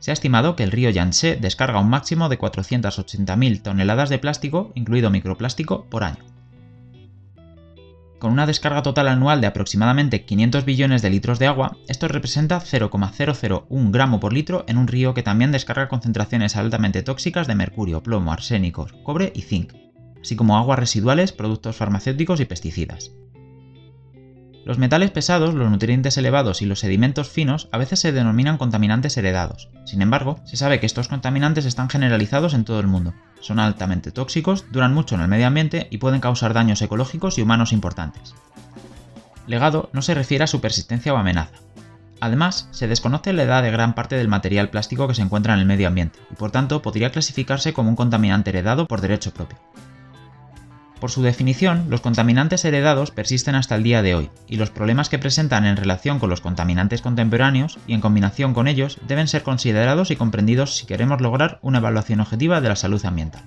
Se 0.00 0.10
ha 0.10 0.12
estimado 0.12 0.54
que 0.54 0.64
el 0.64 0.70
río 0.70 0.90
Yangtze 0.90 1.36
descarga 1.36 1.80
un 1.80 1.88
máximo 1.88 2.28
de 2.28 2.38
480.000 2.38 3.62
toneladas 3.62 4.10
de 4.10 4.18
plástico, 4.18 4.70
incluido 4.74 5.08
microplástico, 5.08 5.86
por 5.88 6.04
año. 6.04 6.33
Con 8.24 8.32
una 8.32 8.46
descarga 8.46 8.82
total 8.82 9.08
anual 9.08 9.42
de 9.42 9.46
aproximadamente 9.48 10.24
500 10.24 10.64
billones 10.64 11.02
de 11.02 11.10
litros 11.10 11.38
de 11.38 11.46
agua, 11.46 11.76
esto 11.88 12.08
representa 12.08 12.58
0,001 12.58 13.90
gramo 13.90 14.18
por 14.18 14.32
litro 14.32 14.64
en 14.66 14.78
un 14.78 14.88
río 14.88 15.12
que 15.12 15.22
también 15.22 15.52
descarga 15.52 15.88
concentraciones 15.88 16.56
altamente 16.56 17.02
tóxicas 17.02 17.46
de 17.46 17.54
mercurio, 17.54 18.02
plomo, 18.02 18.32
arsénico, 18.32 18.86
cobre 19.02 19.30
y 19.34 19.42
zinc, 19.42 19.74
así 20.22 20.36
como 20.36 20.56
aguas 20.56 20.78
residuales, 20.78 21.32
productos 21.32 21.76
farmacéuticos 21.76 22.40
y 22.40 22.46
pesticidas. 22.46 23.10
Los 24.64 24.78
metales 24.78 25.10
pesados, 25.10 25.52
los 25.52 25.70
nutrientes 25.70 26.16
elevados 26.16 26.62
y 26.62 26.64
los 26.64 26.80
sedimentos 26.80 27.28
finos 27.28 27.68
a 27.70 27.76
veces 27.76 28.00
se 28.00 28.12
denominan 28.12 28.56
contaminantes 28.56 29.14
heredados. 29.18 29.68
Sin 29.84 30.00
embargo, 30.00 30.40
se 30.44 30.56
sabe 30.56 30.80
que 30.80 30.86
estos 30.86 31.08
contaminantes 31.08 31.66
están 31.66 31.90
generalizados 31.90 32.54
en 32.54 32.64
todo 32.64 32.80
el 32.80 32.86
mundo. 32.86 33.12
Son 33.40 33.58
altamente 33.58 34.10
tóxicos, 34.10 34.64
duran 34.72 34.94
mucho 34.94 35.16
en 35.16 35.20
el 35.20 35.28
medio 35.28 35.46
ambiente 35.46 35.86
y 35.90 35.98
pueden 35.98 36.22
causar 36.22 36.54
daños 36.54 36.80
ecológicos 36.80 37.36
y 37.36 37.42
humanos 37.42 37.74
importantes. 37.74 38.34
Legado 39.46 39.90
no 39.92 40.00
se 40.00 40.14
refiere 40.14 40.44
a 40.44 40.46
su 40.48 40.62
persistencia 40.62 41.12
o 41.12 41.18
amenaza. 41.18 41.58
Además, 42.20 42.68
se 42.70 42.88
desconoce 42.88 43.34
la 43.34 43.42
edad 43.42 43.62
de 43.62 43.70
gran 43.70 43.94
parte 43.94 44.16
del 44.16 44.28
material 44.28 44.70
plástico 44.70 45.06
que 45.06 45.14
se 45.14 45.20
encuentra 45.20 45.52
en 45.52 45.60
el 45.60 45.66
medio 45.66 45.88
ambiente, 45.88 46.20
y 46.32 46.36
por 46.36 46.50
tanto 46.50 46.80
podría 46.80 47.12
clasificarse 47.12 47.74
como 47.74 47.90
un 47.90 47.96
contaminante 47.96 48.48
heredado 48.48 48.86
por 48.86 49.02
derecho 49.02 49.34
propio. 49.34 49.58
Por 51.04 51.10
su 51.10 51.20
definición, 51.20 51.88
los 51.90 52.00
contaminantes 52.00 52.64
heredados 52.64 53.10
persisten 53.10 53.56
hasta 53.56 53.74
el 53.74 53.82
día 53.82 54.00
de 54.00 54.14
hoy, 54.14 54.30
y 54.48 54.56
los 54.56 54.70
problemas 54.70 55.10
que 55.10 55.18
presentan 55.18 55.66
en 55.66 55.76
relación 55.76 56.18
con 56.18 56.30
los 56.30 56.40
contaminantes 56.40 57.02
contemporáneos 57.02 57.78
y 57.86 57.92
en 57.92 58.00
combinación 58.00 58.54
con 58.54 58.68
ellos 58.68 58.98
deben 59.06 59.28
ser 59.28 59.42
considerados 59.42 60.10
y 60.10 60.16
comprendidos 60.16 60.78
si 60.78 60.86
queremos 60.86 61.20
lograr 61.20 61.58
una 61.60 61.76
evaluación 61.76 62.20
objetiva 62.20 62.62
de 62.62 62.70
la 62.70 62.76
salud 62.76 63.04
ambiental. 63.04 63.42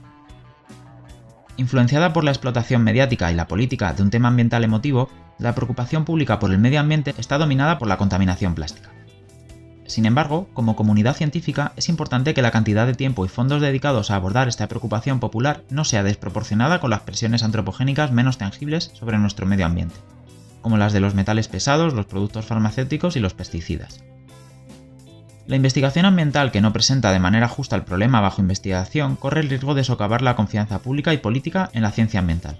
Influenciada 1.58 2.13
por 2.13 2.24
la 2.24 2.30
explotación 2.30 2.84
mediática 2.84 3.32
y 3.32 3.36
la 3.36 3.48
política 3.48 3.91
de 3.91 4.04
un 4.04 4.12
tema 4.12 4.28
ambiental 4.28 4.63
emotivo, 4.63 5.10
la 5.39 5.56
preocupación 5.56 6.06
pública 6.06 6.38
por 6.38 6.52
el 6.52 6.60
medio 6.60 6.80
ambiente 6.80 7.15
está 7.17 7.39
dominada 7.39 7.80
por 7.80 7.88
la 7.88 7.98
contaminación 7.98 8.54
plástica. 8.54 8.91
Sin 9.88 10.06
embargo, 10.06 10.50
como 10.54 10.76
comunidad 10.76 11.15
científica, 11.15 11.71
es 11.78 11.88
importante 11.88 12.34
que 12.34 12.41
la 12.41 12.52
cantidad 12.52 12.86
de 12.86 12.93
tiempo 12.93 13.26
y 13.26 13.30
fondos 13.30 13.62
dedicados 13.62 14.12
a 14.12 14.15
abordar 14.15 14.50
esta 14.50 14.67
preocupación 14.67 15.21
popular 15.21 15.63
no 15.69 15.86
sea 15.86 16.04
desproporcionada 16.04 16.82
con 16.82 16.89
las 16.89 17.02
presiones 17.02 17.41
antropogénicas 17.41 18.12
menos 18.12 18.38
tangibles 18.38 18.91
sobre 18.93 19.17
nuestro 19.17 19.45
medio 19.45 19.65
ambiente, 19.65 19.95
como 20.62 20.78
las 20.78 20.91
de 20.91 21.00
los 21.00 21.15
metales 21.15 21.47
pesados, 21.47 21.93
los 21.93 22.06
productos 22.06 22.45
farmacéuticos 22.45 23.15
y 23.15 23.21
los 23.21 23.34
pesticidas. 23.34 24.04
La 25.47 25.56
investigación 25.56 26.06
ambiental 26.06 26.52
que 26.52 26.60
no 26.60 26.73
presenta 26.73 27.13
de 27.13 27.19
manera 27.19 27.47
justa 27.47 27.78
el 27.78 27.84
problema 27.84 28.19
bajo 28.19 28.41
investigación 28.41 29.15
corre 29.15 29.39
el 29.39 29.50
riesgo 29.50 29.73
de 29.73 29.86
socavar 29.86 30.21
la 30.21 30.36
confianza 30.36 30.80
pública 30.80 31.13
y 31.13 31.17
política 31.19 31.69
en 31.71 31.84
la 31.84 31.91
ciencia 31.91 32.19
ambiental. 32.19 32.58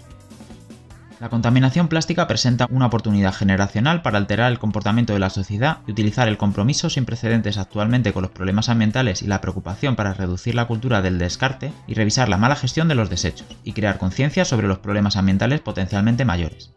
La 1.20 1.30
contaminación 1.30 1.88
plástica 1.88 2.28
presenta 2.28 2.68
una 2.70 2.86
oportunidad 2.86 3.34
generacional 3.34 4.02
para 4.02 4.18
alterar 4.18 4.52
el 4.52 4.60
comportamiento 4.60 5.14
de 5.14 5.18
la 5.18 5.30
sociedad 5.30 5.78
y 5.88 5.90
utilizar 5.90 6.28
el 6.28 6.38
compromiso 6.38 6.90
sin 6.90 7.04
precedentes 7.04 7.58
actualmente 7.58 8.12
con 8.12 8.22
los 8.22 8.30
problemas 8.30 8.68
ambientales 8.68 9.22
y 9.22 9.26
la 9.26 9.40
preocupación 9.40 9.96
para 9.96 10.14
reducir 10.14 10.54
la 10.54 10.66
cultura 10.68 11.02
del 11.02 11.18
descarte 11.18 11.72
y 11.88 11.94
revisar 11.94 12.28
la 12.28 12.36
mala 12.36 12.54
gestión 12.54 12.86
de 12.86 12.94
los 12.94 13.10
desechos 13.10 13.48
y 13.64 13.72
crear 13.72 13.98
conciencia 13.98 14.44
sobre 14.44 14.68
los 14.68 14.78
problemas 14.78 15.16
ambientales 15.16 15.60
potencialmente 15.60 16.24
mayores. 16.24 16.72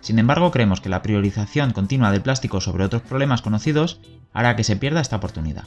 Sin 0.00 0.18
embargo, 0.18 0.50
creemos 0.50 0.80
que 0.80 0.88
la 0.88 1.02
priorización 1.02 1.72
continua 1.72 2.10
del 2.10 2.22
plástico 2.22 2.62
sobre 2.62 2.84
otros 2.84 3.02
problemas 3.02 3.42
conocidos 3.42 4.00
hará 4.32 4.56
que 4.56 4.64
se 4.64 4.76
pierda 4.76 5.02
esta 5.02 5.16
oportunidad. 5.16 5.64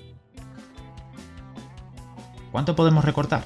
¿Cuánto 2.52 2.76
podemos 2.76 3.06
recortar? 3.06 3.46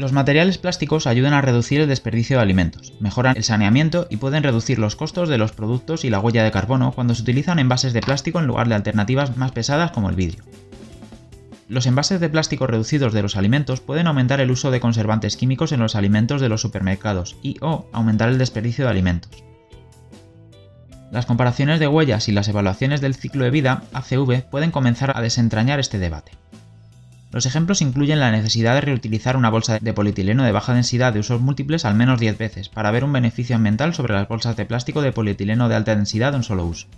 Los 0.00 0.12
materiales 0.12 0.56
plásticos 0.56 1.06
ayudan 1.06 1.34
a 1.34 1.42
reducir 1.42 1.82
el 1.82 1.86
desperdicio 1.86 2.38
de 2.38 2.42
alimentos, 2.42 2.94
mejoran 3.00 3.36
el 3.36 3.44
saneamiento 3.44 4.06
y 4.08 4.16
pueden 4.16 4.42
reducir 4.42 4.78
los 4.78 4.96
costos 4.96 5.28
de 5.28 5.36
los 5.36 5.52
productos 5.52 6.06
y 6.06 6.08
la 6.08 6.20
huella 6.20 6.42
de 6.42 6.50
carbono 6.50 6.92
cuando 6.92 7.14
se 7.14 7.20
utilizan 7.20 7.58
envases 7.58 7.92
de 7.92 8.00
plástico 8.00 8.38
en 8.38 8.46
lugar 8.46 8.66
de 8.66 8.76
alternativas 8.76 9.36
más 9.36 9.52
pesadas 9.52 9.90
como 9.90 10.08
el 10.08 10.16
vidrio. 10.16 10.42
Los 11.68 11.84
envases 11.84 12.18
de 12.18 12.30
plástico 12.30 12.66
reducidos 12.66 13.12
de 13.12 13.20
los 13.20 13.36
alimentos 13.36 13.82
pueden 13.82 14.06
aumentar 14.06 14.40
el 14.40 14.50
uso 14.50 14.70
de 14.70 14.80
conservantes 14.80 15.36
químicos 15.36 15.70
en 15.70 15.80
los 15.80 15.94
alimentos 15.94 16.40
de 16.40 16.48
los 16.48 16.62
supermercados 16.62 17.36
y 17.42 17.58
o 17.60 17.86
aumentar 17.92 18.30
el 18.30 18.38
desperdicio 18.38 18.86
de 18.86 18.92
alimentos. 18.92 19.44
Las 21.12 21.26
comparaciones 21.26 21.78
de 21.78 21.88
huellas 21.88 22.26
y 22.30 22.32
las 22.32 22.48
evaluaciones 22.48 23.02
del 23.02 23.16
ciclo 23.16 23.44
de 23.44 23.50
vida, 23.50 23.82
ACV, 23.92 24.48
pueden 24.50 24.70
comenzar 24.70 25.12
a 25.14 25.20
desentrañar 25.20 25.78
este 25.78 25.98
debate. 25.98 26.32
Los 27.32 27.46
ejemplos 27.46 27.80
incluyen 27.80 28.18
la 28.18 28.32
necesidad 28.32 28.74
de 28.74 28.80
reutilizar 28.80 29.36
una 29.36 29.50
bolsa 29.50 29.78
de 29.80 29.92
polietileno 29.92 30.42
de 30.42 30.50
baja 30.50 30.74
densidad 30.74 31.12
de 31.12 31.20
usos 31.20 31.40
múltiples 31.40 31.84
al 31.84 31.94
menos 31.94 32.18
10 32.18 32.36
veces 32.36 32.68
para 32.68 32.90
ver 32.90 33.04
un 33.04 33.12
beneficio 33.12 33.54
ambiental 33.54 33.94
sobre 33.94 34.14
las 34.14 34.26
bolsas 34.26 34.56
de 34.56 34.64
plástico 34.64 35.00
de 35.00 35.12
polietileno 35.12 35.68
de 35.68 35.76
alta 35.76 35.94
densidad 35.94 36.32
de 36.32 36.38
un 36.38 36.42
solo 36.42 36.66
uso. 36.66 36.88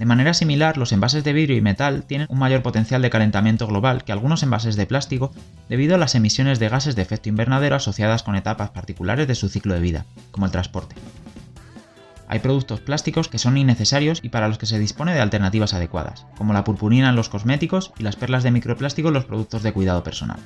De 0.00 0.06
manera 0.06 0.34
similar, 0.34 0.76
los 0.76 0.90
envases 0.90 1.22
de 1.22 1.32
vidrio 1.32 1.56
y 1.56 1.60
metal 1.60 2.02
tienen 2.02 2.26
un 2.28 2.40
mayor 2.40 2.62
potencial 2.62 3.00
de 3.00 3.10
calentamiento 3.10 3.68
global 3.68 4.02
que 4.02 4.10
algunos 4.10 4.42
envases 4.42 4.74
de 4.74 4.86
plástico 4.86 5.30
debido 5.68 5.94
a 5.94 5.98
las 5.98 6.16
emisiones 6.16 6.58
de 6.58 6.68
gases 6.68 6.96
de 6.96 7.02
efecto 7.02 7.28
invernadero 7.28 7.76
asociadas 7.76 8.24
con 8.24 8.34
etapas 8.34 8.70
particulares 8.70 9.28
de 9.28 9.36
su 9.36 9.48
ciclo 9.48 9.74
de 9.74 9.80
vida, 9.80 10.06
como 10.32 10.46
el 10.46 10.52
transporte. 10.52 10.96
Hay 12.28 12.38
productos 12.38 12.80
plásticos 12.80 13.28
que 13.28 13.38
son 13.38 13.56
innecesarios 13.56 14.20
y 14.22 14.30
para 14.30 14.48
los 14.48 14.58
que 14.58 14.66
se 14.66 14.78
dispone 14.78 15.14
de 15.14 15.20
alternativas 15.20 15.74
adecuadas, 15.74 16.26
como 16.36 16.52
la 16.52 16.64
purpurina 16.64 17.10
en 17.10 17.16
los 17.16 17.28
cosméticos 17.28 17.92
y 17.98 18.02
las 18.02 18.16
perlas 18.16 18.42
de 18.42 18.50
microplástico 18.50 19.08
en 19.08 19.14
los 19.14 19.24
productos 19.24 19.62
de 19.62 19.72
cuidado 19.72 20.02
personal. 20.02 20.38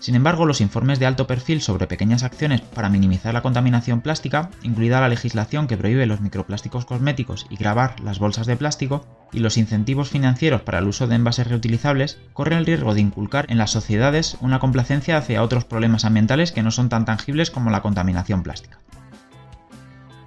Sin 0.00 0.14
embargo, 0.14 0.46
los 0.46 0.62
informes 0.62 0.98
de 0.98 1.04
alto 1.04 1.26
perfil 1.26 1.60
sobre 1.60 1.86
pequeñas 1.86 2.22
acciones 2.22 2.62
para 2.62 2.88
minimizar 2.88 3.34
la 3.34 3.42
contaminación 3.42 4.00
plástica, 4.00 4.48
incluida 4.62 4.98
la 4.98 5.10
legislación 5.10 5.66
que 5.66 5.76
prohíbe 5.76 6.06
los 6.06 6.22
microplásticos 6.22 6.86
cosméticos 6.86 7.46
y 7.50 7.56
grabar 7.56 8.00
las 8.00 8.18
bolsas 8.18 8.46
de 8.46 8.56
plástico, 8.56 9.06
y 9.30 9.40
los 9.40 9.58
incentivos 9.58 10.08
financieros 10.08 10.62
para 10.62 10.78
el 10.78 10.88
uso 10.88 11.06
de 11.06 11.16
envases 11.16 11.46
reutilizables, 11.46 12.18
corren 12.32 12.58
el 12.58 12.66
riesgo 12.66 12.94
de 12.94 13.02
inculcar 13.02 13.44
en 13.50 13.58
las 13.58 13.72
sociedades 13.72 14.38
una 14.40 14.58
complacencia 14.58 15.18
hacia 15.18 15.42
otros 15.42 15.66
problemas 15.66 16.06
ambientales 16.06 16.50
que 16.50 16.62
no 16.62 16.70
son 16.70 16.88
tan 16.88 17.04
tangibles 17.04 17.50
como 17.50 17.70
la 17.70 17.82
contaminación 17.82 18.42
plástica 18.42 18.78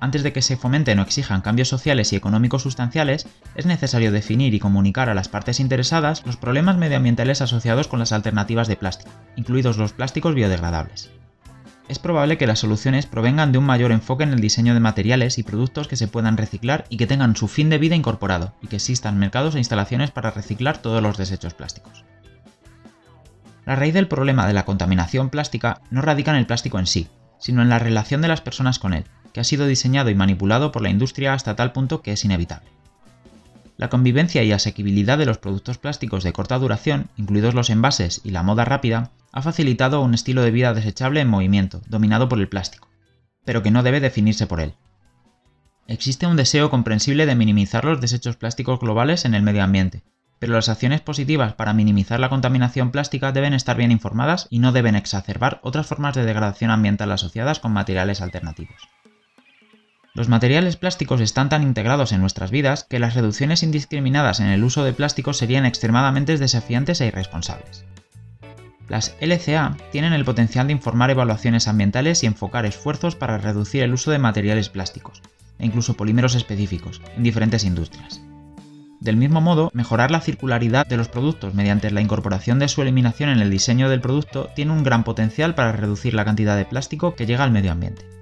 antes 0.04 0.22
de 0.22 0.34
que 0.34 0.42
se 0.42 0.58
fomenten 0.58 1.00
o 1.00 1.02
exijan 1.02 1.40
cambios 1.40 1.70
sociales 1.70 2.12
y 2.12 2.18
económicos 2.18 2.64
sustanciales, 2.64 3.26
es 3.56 3.66
necesario 3.66 4.12
definir 4.12 4.54
y 4.54 4.60
comunicar 4.60 5.10
a 5.10 5.14
las 5.14 5.30
partes 5.30 5.62
interesadas 5.62 6.26
los 6.26 6.36
problemas 6.36 6.76
medioambientales 6.76 7.42
asociados 7.42 7.88
con 7.88 8.00
las 8.00 8.12
alternativas 8.12 8.68
de 8.68 8.76
plástico, 8.76 9.12
incluidos 9.38 9.78
los 9.78 9.94
plásticos 9.94 10.36
biodegradables. 10.36 11.10
Es 11.88 12.00
probable 12.00 12.38
que 12.38 12.48
las 12.48 12.60
soluciones 12.60 13.06
provengan 13.06 13.54
de 13.54 13.60
un 13.60 13.66
mayor 13.66 13.94
enfoque 13.94 14.26
en 14.26 14.34
el 14.34 14.42
diseño 14.42 14.74
de 14.74 14.82
materiales 14.82 15.38
y 15.38 15.44
productos 15.44 15.88
que 15.88 15.96
se 15.96 16.10
puedan 16.10 16.36
reciclar 16.36 16.84
y 16.90 16.98
que 16.98 17.08
tengan 17.08 17.38
su 17.38 17.48
fin 17.48 17.70
de 17.70 17.78
vida 17.78 17.96
incorporado, 17.96 18.56
y 18.62 18.68
que 18.68 18.76
existan 18.76 19.18
mercados 19.18 19.56
e 19.56 19.60
instalaciones 19.60 20.12
para 20.12 20.32
reciclar 20.32 20.80
todos 20.80 21.02
los 21.02 21.16
desechos 21.16 21.54
plásticos. 21.54 22.04
La 23.66 23.78
raíz 23.78 23.94
del 23.94 24.10
problema 24.10 24.48
de 24.48 24.54
la 24.54 24.66
contaminación 24.66 25.30
plástica 25.30 25.80
no 25.92 26.02
radica 26.02 26.32
en 26.32 26.38
el 26.40 26.46
plástico 26.46 26.78
en 26.78 26.88
sí, 26.88 27.08
sino 27.40 27.62
en 27.62 27.70
la 27.70 27.80
relación 27.80 28.22
de 28.22 28.28
las 28.28 28.42
personas 28.42 28.80
con 28.80 28.94
él, 28.94 29.06
que 29.34 29.40
ha 29.40 29.44
sido 29.44 29.68
diseñado 29.68 30.10
y 30.10 30.16
manipulado 30.16 30.72
por 30.72 30.82
la 30.82 30.90
industria 30.90 31.34
hasta 31.34 31.56
tal 31.56 31.74
punto 31.74 32.02
que 32.02 32.14
es 32.14 32.24
inevitable. 32.24 32.70
La 33.76 33.90
convivencia 33.90 34.44
y 34.44 34.52
asequibilidad 34.52 35.18
de 35.18 35.26
los 35.26 35.40
productos 35.40 35.80
plásticos 35.80 36.24
de 36.24 36.32
corta 36.32 36.60
duración, 36.60 37.10
incluidos 37.18 37.56
los 37.56 37.70
envases 37.70 38.22
y 38.24 38.30
la 38.30 38.44
moda 38.44 38.66
rápida, 38.66 39.12
ha 39.32 39.42
facilitado 39.42 40.02
un 40.02 40.14
estilo 40.14 40.44
de 40.44 40.52
vida 40.52 40.74
desechable 40.76 41.20
en 41.20 41.28
movimiento, 41.28 41.82
dominado 41.88 42.30
por 42.30 42.40
el 42.40 42.48
plástico, 42.48 42.88
pero 43.44 43.64
que 43.64 43.72
no 43.72 43.82
debe 43.82 44.00
definirse 44.00 44.46
por 44.46 44.62
él. 44.62 44.76
Existe 45.88 46.28
un 46.28 46.38
deseo 46.38 46.70
comprensible 46.70 47.26
de 47.26 47.36
minimizar 47.36 47.84
los 47.84 48.00
desechos 48.00 48.38
plásticos 48.38 48.80
globales 48.80 49.26
en 49.26 49.34
el 49.34 49.42
medio 49.42 49.64
ambiente, 49.64 50.04
pero 50.40 50.54
las 50.54 50.70
acciones 50.70 51.02
positivas 51.02 51.54
para 51.54 51.74
minimizar 51.74 52.20
la 52.20 52.30
contaminación 52.30 52.92
plástica 52.92 53.32
deben 53.32 53.54
estar 53.54 53.76
bien 53.76 53.92
informadas 53.92 54.48
y 54.50 54.60
no 54.60 54.72
deben 54.72 54.96
exacerbar 54.96 55.60
otras 55.64 55.88
formas 55.88 56.16
de 56.16 56.26
degradación 56.26 56.70
ambiental 56.70 57.12
asociadas 57.12 57.60
con 57.60 57.74
materiales 57.74 58.22
alternativos. 58.22 58.90
Los 60.16 60.30
materiales 60.30 60.76
plásticos 60.76 61.22
están 61.22 61.50
tan 61.50 61.64
integrados 61.64 62.12
en 62.12 62.22
nuestras 62.22 62.52
vidas 62.52 62.86
que 62.88 63.00
las 63.00 63.16
reducciones 63.16 63.64
indiscriminadas 63.64 64.40
en 64.42 64.46
el 64.46 64.64
uso 64.64 64.84
de 64.84 64.94
plásticos 64.94 65.38
serían 65.38 65.66
extremadamente 65.66 66.38
desafiantes 66.38 67.02
e 67.02 67.08
irresponsables. 67.08 67.84
Las 68.88 69.16
LCA 69.22 69.76
tienen 69.92 70.14
el 70.14 70.24
potencial 70.24 70.68
de 70.68 70.74
informar 70.74 71.10
evaluaciones 71.10 71.68
ambientales 71.68 72.22
y 72.22 72.28
enfocar 72.28 72.68
esfuerzos 72.68 73.16
para 73.16 73.40
reducir 73.40 73.82
el 73.82 73.94
uso 73.94 74.12
de 74.12 74.20
materiales 74.20 74.70
plásticos, 74.70 75.24
e 75.58 75.66
incluso 75.66 75.96
polímeros 75.96 76.36
específicos, 76.36 77.02
en 77.18 77.24
diferentes 77.24 77.64
industrias. 77.64 78.22
Del 79.00 79.18
mismo 79.18 79.42
modo, 79.42 79.72
mejorar 79.74 80.12
la 80.12 80.22
circularidad 80.22 80.86
de 80.86 80.98
los 80.98 81.10
productos 81.10 81.56
mediante 81.56 81.90
la 81.90 82.02
incorporación 82.02 82.60
de 82.60 82.68
su 82.68 82.84
eliminación 82.84 83.32
en 83.32 83.40
el 83.40 83.50
diseño 83.50 83.90
del 83.90 84.02
producto 84.02 84.52
tiene 84.56 84.74
un 84.74 84.84
gran 84.84 85.04
potencial 85.04 85.56
para 85.56 85.72
reducir 85.72 86.14
la 86.14 86.24
cantidad 86.24 86.56
de 86.56 86.66
plástico 86.66 87.16
que 87.16 87.26
llega 87.26 87.44
al 87.44 87.52
medio 87.52 87.72
ambiente. 87.72 88.14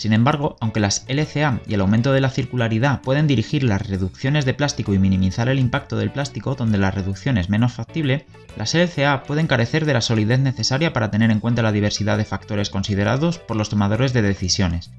Sin 0.00 0.14
embargo, 0.14 0.56
aunque 0.60 0.80
las 0.80 1.04
LCA 1.08 1.60
y 1.66 1.74
el 1.74 1.82
aumento 1.82 2.14
de 2.14 2.22
la 2.22 2.30
circularidad 2.30 3.02
pueden 3.02 3.26
dirigir 3.26 3.64
las 3.64 3.86
reducciones 3.86 4.46
de 4.46 4.54
plástico 4.54 4.94
y 4.94 4.98
minimizar 4.98 5.50
el 5.50 5.58
impacto 5.58 5.98
del 5.98 6.10
plástico 6.10 6.54
donde 6.54 6.78
la 6.78 6.90
reducción 6.90 7.36
es 7.36 7.50
menos 7.50 7.74
factible, 7.74 8.24
las 8.56 8.74
LCA 8.74 9.24
pueden 9.24 9.46
carecer 9.46 9.84
de 9.84 9.92
la 9.92 10.00
solidez 10.00 10.40
necesaria 10.40 10.94
para 10.94 11.10
tener 11.10 11.30
en 11.30 11.38
cuenta 11.38 11.60
la 11.60 11.70
diversidad 11.70 12.16
de 12.16 12.24
factores 12.24 12.70
considerados 12.70 13.38
por 13.40 13.58
los 13.58 13.68
tomadores 13.68 14.14
de 14.14 14.22
decisiones, 14.22 14.90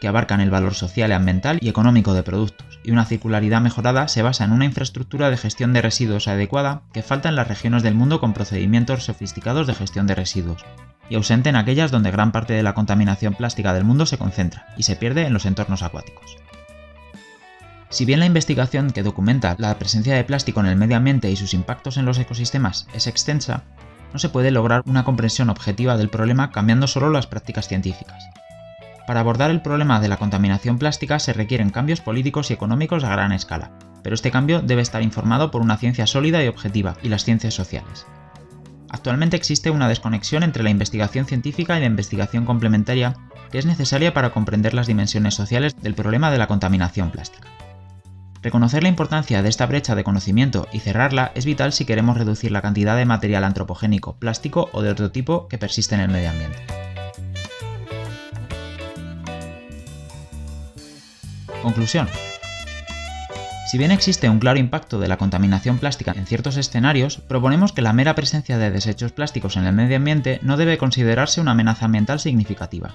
que 0.00 0.08
abarcan 0.08 0.40
el 0.40 0.48
valor 0.48 0.72
social, 0.72 1.12
ambiental 1.12 1.58
y 1.60 1.68
económico 1.68 2.14
de 2.14 2.22
productos, 2.22 2.80
y 2.82 2.92
una 2.92 3.04
circularidad 3.04 3.60
mejorada 3.60 4.08
se 4.08 4.22
basa 4.22 4.46
en 4.46 4.52
una 4.52 4.64
infraestructura 4.64 5.28
de 5.28 5.36
gestión 5.36 5.74
de 5.74 5.82
residuos 5.82 6.28
adecuada 6.28 6.80
que 6.94 7.02
falta 7.02 7.28
en 7.28 7.36
las 7.36 7.48
regiones 7.48 7.82
del 7.82 7.94
mundo 7.94 8.20
con 8.20 8.32
procedimientos 8.32 9.04
sofisticados 9.04 9.66
de 9.66 9.74
gestión 9.74 10.06
de 10.06 10.14
residuos, 10.14 10.64
y 11.08 11.16
ausente 11.16 11.48
en 11.48 11.56
aquellas 11.56 11.90
donde 11.90 12.10
gran 12.10 12.32
parte 12.32 12.52
de 12.52 12.62
la 12.62 12.74
contaminación 12.74 13.34
plástica 13.34 13.72
del 13.72 13.84
mundo 13.84 14.06
se 14.06 14.18
concentra 14.18 14.66
y 14.76 14.82
se 14.82 14.96
pierde 14.96 15.26
en 15.26 15.32
los 15.32 15.46
entornos 15.46 15.82
acuáticos. 15.82 16.36
Si 17.88 18.04
bien 18.04 18.20
la 18.20 18.26
investigación 18.26 18.90
que 18.90 19.02
documenta 19.02 19.54
la 19.58 19.78
presencia 19.78 20.14
de 20.16 20.24
plástico 20.24 20.60
en 20.60 20.66
el 20.66 20.76
medio 20.76 20.96
ambiente 20.96 21.30
y 21.30 21.36
sus 21.36 21.54
impactos 21.54 21.96
en 21.96 22.04
los 22.04 22.18
ecosistemas 22.18 22.88
es 22.92 23.06
extensa, 23.06 23.62
no 24.12 24.18
se 24.18 24.28
puede 24.28 24.50
lograr 24.50 24.82
una 24.86 25.04
comprensión 25.04 25.50
objetiva 25.50 25.96
del 25.96 26.10
problema 26.10 26.50
cambiando 26.50 26.86
solo 26.86 27.10
las 27.10 27.26
prácticas 27.26 27.68
científicas. 27.68 28.24
Para 29.06 29.20
abordar 29.20 29.52
el 29.52 29.62
problema 29.62 30.00
de 30.00 30.08
la 30.08 30.16
contaminación 30.16 30.78
plástica 30.78 31.20
se 31.20 31.32
requieren 31.32 31.70
cambios 31.70 32.00
políticos 32.00 32.50
y 32.50 32.54
económicos 32.54 33.04
a 33.04 33.10
gran 33.10 33.30
escala, 33.30 33.70
pero 34.02 34.14
este 34.14 34.32
cambio 34.32 34.62
debe 34.62 34.82
estar 34.82 35.02
informado 35.02 35.52
por 35.52 35.62
una 35.62 35.76
ciencia 35.76 36.08
sólida 36.08 36.42
y 36.42 36.48
objetiva 36.48 36.96
y 37.02 37.08
las 37.08 37.24
ciencias 37.24 37.54
sociales. 37.54 38.04
Actualmente 38.90 39.36
existe 39.36 39.70
una 39.70 39.88
desconexión 39.88 40.42
entre 40.42 40.62
la 40.62 40.70
investigación 40.70 41.26
científica 41.26 41.76
y 41.76 41.80
la 41.80 41.86
investigación 41.86 42.44
complementaria 42.44 43.16
que 43.50 43.58
es 43.58 43.66
necesaria 43.66 44.14
para 44.14 44.30
comprender 44.30 44.74
las 44.74 44.86
dimensiones 44.86 45.34
sociales 45.34 45.74
del 45.80 45.94
problema 45.94 46.30
de 46.30 46.38
la 46.38 46.46
contaminación 46.46 47.10
plástica. 47.10 47.48
Reconocer 48.42 48.82
la 48.82 48.88
importancia 48.88 49.42
de 49.42 49.48
esta 49.48 49.66
brecha 49.66 49.94
de 49.94 50.04
conocimiento 50.04 50.68
y 50.72 50.80
cerrarla 50.80 51.32
es 51.34 51.44
vital 51.44 51.72
si 51.72 51.84
queremos 51.84 52.16
reducir 52.16 52.52
la 52.52 52.62
cantidad 52.62 52.96
de 52.96 53.04
material 53.04 53.44
antropogénico, 53.44 54.16
plástico 54.18 54.68
o 54.72 54.82
de 54.82 54.90
otro 54.90 55.10
tipo 55.10 55.48
que 55.48 55.58
persiste 55.58 55.94
en 55.94 56.02
el 56.02 56.10
medio 56.10 56.30
ambiente. 56.30 56.58
Conclusión. 61.62 62.08
Si 63.66 63.78
bien 63.78 63.90
existe 63.90 64.30
un 64.30 64.38
claro 64.38 64.60
impacto 64.60 65.00
de 65.00 65.08
la 65.08 65.16
contaminación 65.16 65.78
plástica 65.78 66.12
en 66.16 66.24
ciertos 66.26 66.56
escenarios, 66.56 67.18
proponemos 67.18 67.72
que 67.72 67.82
la 67.82 67.92
mera 67.92 68.14
presencia 68.14 68.58
de 68.58 68.70
desechos 68.70 69.10
plásticos 69.10 69.56
en 69.56 69.66
el 69.66 69.74
medio 69.74 69.96
ambiente 69.96 70.38
no 70.42 70.56
debe 70.56 70.78
considerarse 70.78 71.40
una 71.40 71.50
amenaza 71.50 71.86
ambiental 71.86 72.20
significativa. 72.20 72.94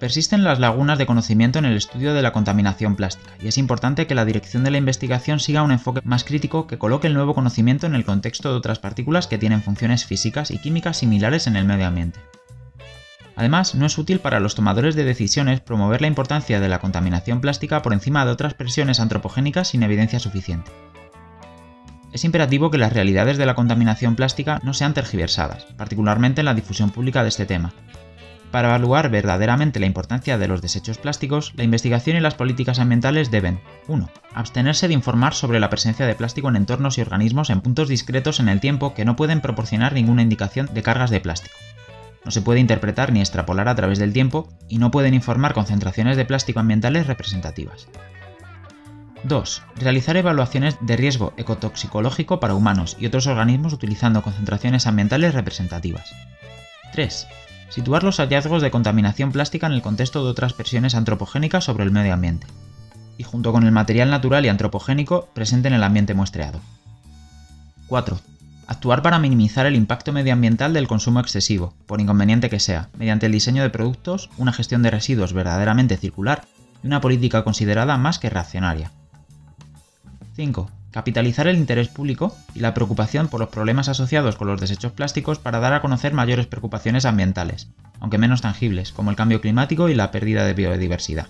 Persisten 0.00 0.42
las 0.42 0.58
lagunas 0.58 0.98
de 0.98 1.06
conocimiento 1.06 1.60
en 1.60 1.64
el 1.64 1.76
estudio 1.76 2.12
de 2.12 2.22
la 2.22 2.32
contaminación 2.32 2.96
plástica, 2.96 3.30
y 3.40 3.46
es 3.46 3.56
importante 3.56 4.08
que 4.08 4.16
la 4.16 4.24
dirección 4.24 4.64
de 4.64 4.72
la 4.72 4.78
investigación 4.78 5.38
siga 5.38 5.62
un 5.62 5.70
enfoque 5.70 6.00
más 6.02 6.24
crítico 6.24 6.66
que 6.66 6.76
coloque 6.76 7.06
el 7.06 7.14
nuevo 7.14 7.32
conocimiento 7.32 7.86
en 7.86 7.94
el 7.94 8.04
contexto 8.04 8.50
de 8.50 8.56
otras 8.56 8.80
partículas 8.80 9.28
que 9.28 9.38
tienen 9.38 9.62
funciones 9.62 10.04
físicas 10.04 10.50
y 10.50 10.58
químicas 10.58 10.98
similares 10.98 11.46
en 11.46 11.54
el 11.54 11.66
medio 11.66 11.86
ambiente. 11.86 12.18
Además, 13.36 13.74
no 13.74 13.84
es 13.84 13.98
útil 13.98 14.18
para 14.18 14.40
los 14.40 14.54
tomadores 14.54 14.96
de 14.96 15.04
decisiones 15.04 15.60
promover 15.60 16.00
la 16.00 16.06
importancia 16.06 16.58
de 16.58 16.68
la 16.68 16.78
contaminación 16.78 17.42
plástica 17.42 17.82
por 17.82 17.92
encima 17.92 18.24
de 18.24 18.32
otras 18.32 18.54
presiones 18.54 18.98
antropogénicas 18.98 19.68
sin 19.68 19.82
evidencia 19.82 20.18
suficiente. 20.18 20.72
Es 22.12 22.24
imperativo 22.24 22.70
que 22.70 22.78
las 22.78 22.94
realidades 22.94 23.36
de 23.36 23.44
la 23.44 23.54
contaminación 23.54 24.16
plástica 24.16 24.58
no 24.62 24.72
sean 24.72 24.94
tergiversadas, 24.94 25.66
particularmente 25.76 26.40
en 26.40 26.46
la 26.46 26.54
difusión 26.54 26.90
pública 26.90 27.22
de 27.22 27.28
este 27.28 27.44
tema. 27.44 27.74
Para 28.50 28.68
evaluar 28.68 29.10
verdaderamente 29.10 29.80
la 29.80 29.86
importancia 29.86 30.38
de 30.38 30.48
los 30.48 30.62
desechos 30.62 30.96
plásticos, 30.96 31.52
la 31.56 31.64
investigación 31.64 32.16
y 32.16 32.20
las 32.20 32.36
políticas 32.36 32.78
ambientales 32.78 33.30
deben 33.30 33.60
1. 33.86 34.08
Abstenerse 34.32 34.88
de 34.88 34.94
informar 34.94 35.34
sobre 35.34 35.60
la 35.60 35.68
presencia 35.68 36.06
de 36.06 36.14
plástico 36.14 36.48
en 36.48 36.56
entornos 36.56 36.96
y 36.96 37.02
organismos 37.02 37.50
en 37.50 37.60
puntos 37.60 37.88
discretos 37.88 38.40
en 38.40 38.48
el 38.48 38.60
tiempo 38.60 38.94
que 38.94 39.04
no 39.04 39.14
pueden 39.14 39.42
proporcionar 39.42 39.92
ninguna 39.92 40.22
indicación 40.22 40.70
de 40.72 40.82
cargas 40.82 41.10
de 41.10 41.20
plástico 41.20 41.54
no 42.26 42.32
se 42.32 42.42
puede 42.42 42.58
interpretar 42.58 43.12
ni 43.12 43.20
extrapolar 43.20 43.68
a 43.68 43.76
través 43.76 44.00
del 44.00 44.12
tiempo 44.12 44.48
y 44.68 44.78
no 44.78 44.90
pueden 44.90 45.14
informar 45.14 45.54
concentraciones 45.54 46.16
de 46.16 46.24
plástico 46.24 46.58
ambientales 46.58 47.06
representativas. 47.06 47.86
2. 49.22 49.62
Realizar 49.76 50.16
evaluaciones 50.16 50.76
de 50.80 50.96
riesgo 50.96 51.34
ecotoxicológico 51.36 52.40
para 52.40 52.56
humanos 52.56 52.96
y 52.98 53.06
otros 53.06 53.28
organismos 53.28 53.72
utilizando 53.72 54.22
concentraciones 54.22 54.88
ambientales 54.88 55.34
representativas. 55.34 56.10
3. 56.92 57.28
Situar 57.68 58.02
los 58.02 58.16
hallazgos 58.16 58.60
de 58.60 58.72
contaminación 58.72 59.30
plástica 59.30 59.68
en 59.68 59.74
el 59.74 59.82
contexto 59.82 60.24
de 60.24 60.30
otras 60.30 60.52
presiones 60.52 60.96
antropogénicas 60.96 61.62
sobre 61.62 61.84
el 61.84 61.92
medio 61.92 62.12
ambiente, 62.12 62.48
y 63.18 63.22
junto 63.22 63.52
con 63.52 63.62
el 63.62 63.70
material 63.70 64.10
natural 64.10 64.44
y 64.44 64.48
antropogénico 64.48 65.28
presente 65.32 65.68
en 65.68 65.74
el 65.74 65.84
ambiente 65.84 66.14
muestreado. 66.14 66.60
4. 67.86 68.18
Actuar 68.68 69.00
para 69.00 69.20
minimizar 69.20 69.64
el 69.66 69.76
impacto 69.76 70.12
medioambiental 70.12 70.72
del 70.72 70.88
consumo 70.88 71.20
excesivo, 71.20 71.74
por 71.86 72.00
inconveniente 72.00 72.50
que 72.50 72.58
sea, 72.58 72.88
mediante 72.98 73.26
el 73.26 73.32
diseño 73.32 73.62
de 73.62 73.70
productos, 73.70 74.28
una 74.38 74.52
gestión 74.52 74.82
de 74.82 74.90
residuos 74.90 75.32
verdaderamente 75.32 75.96
circular 75.96 76.44
y 76.82 76.88
una 76.88 77.00
política 77.00 77.44
considerada 77.44 77.96
más 77.96 78.18
que 78.18 78.28
reaccionaria. 78.28 78.90
5. 80.34 80.70
Capitalizar 80.90 81.46
el 81.46 81.56
interés 81.56 81.88
público 81.88 82.36
y 82.54 82.60
la 82.60 82.74
preocupación 82.74 83.28
por 83.28 83.38
los 83.38 83.50
problemas 83.50 83.88
asociados 83.88 84.34
con 84.34 84.48
los 84.48 84.60
desechos 84.60 84.92
plásticos 84.92 85.38
para 85.38 85.60
dar 85.60 85.72
a 85.72 85.80
conocer 85.80 86.12
mayores 86.12 86.46
preocupaciones 86.46 87.04
ambientales, 87.04 87.68
aunque 88.00 88.18
menos 88.18 88.40
tangibles, 88.40 88.92
como 88.92 89.10
el 89.10 89.16
cambio 89.16 89.40
climático 89.40 89.88
y 89.88 89.94
la 89.94 90.10
pérdida 90.10 90.44
de 90.44 90.54
biodiversidad. 90.54 91.28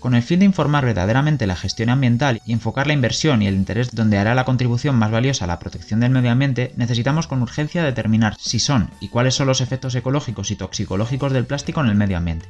Con 0.00 0.14
el 0.14 0.22
fin 0.22 0.38
de 0.38 0.46
informar 0.46 0.86
verdaderamente 0.86 1.46
la 1.46 1.56
gestión 1.56 1.90
ambiental 1.90 2.40
y 2.46 2.54
enfocar 2.54 2.86
la 2.86 2.94
inversión 2.94 3.42
y 3.42 3.46
el 3.46 3.54
interés 3.54 3.94
donde 3.94 4.16
hará 4.16 4.34
la 4.34 4.46
contribución 4.46 4.96
más 4.96 5.10
valiosa 5.10 5.44
a 5.44 5.48
la 5.48 5.58
protección 5.58 6.00
del 6.00 6.10
medio 6.10 6.30
ambiente, 6.30 6.72
necesitamos 6.76 7.26
con 7.26 7.42
urgencia 7.42 7.84
determinar 7.84 8.34
si 8.38 8.60
son 8.60 8.88
y 9.00 9.08
cuáles 9.08 9.34
son 9.34 9.46
los 9.46 9.60
efectos 9.60 9.94
ecológicos 9.94 10.50
y 10.50 10.56
toxicológicos 10.56 11.34
del 11.34 11.44
plástico 11.44 11.82
en 11.82 11.88
el 11.88 11.96
medio 11.96 12.16
ambiente. 12.16 12.48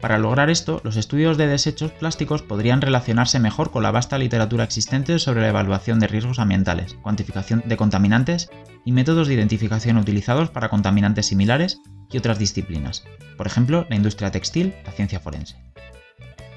Para 0.00 0.16
lograr 0.16 0.48
esto, 0.48 0.80
los 0.82 0.96
estudios 0.96 1.36
de 1.36 1.46
desechos 1.46 1.92
plásticos 1.92 2.40
podrían 2.40 2.80
relacionarse 2.80 3.38
mejor 3.38 3.70
con 3.70 3.82
la 3.82 3.90
vasta 3.90 4.16
literatura 4.16 4.64
existente 4.64 5.18
sobre 5.18 5.42
la 5.42 5.48
evaluación 5.48 6.00
de 6.00 6.06
riesgos 6.06 6.38
ambientales, 6.38 6.94
cuantificación 7.02 7.64
de 7.66 7.76
contaminantes 7.76 8.48
y 8.82 8.92
métodos 8.92 9.28
de 9.28 9.34
identificación 9.34 9.98
utilizados 9.98 10.48
para 10.48 10.70
contaminantes 10.70 11.26
similares 11.26 11.82
y 12.10 12.16
otras 12.16 12.38
disciplinas, 12.38 13.04
por 13.36 13.46
ejemplo, 13.46 13.86
la 13.90 13.96
industria 13.96 14.30
textil, 14.30 14.74
la 14.86 14.92
ciencia 14.92 15.20
forense 15.20 15.56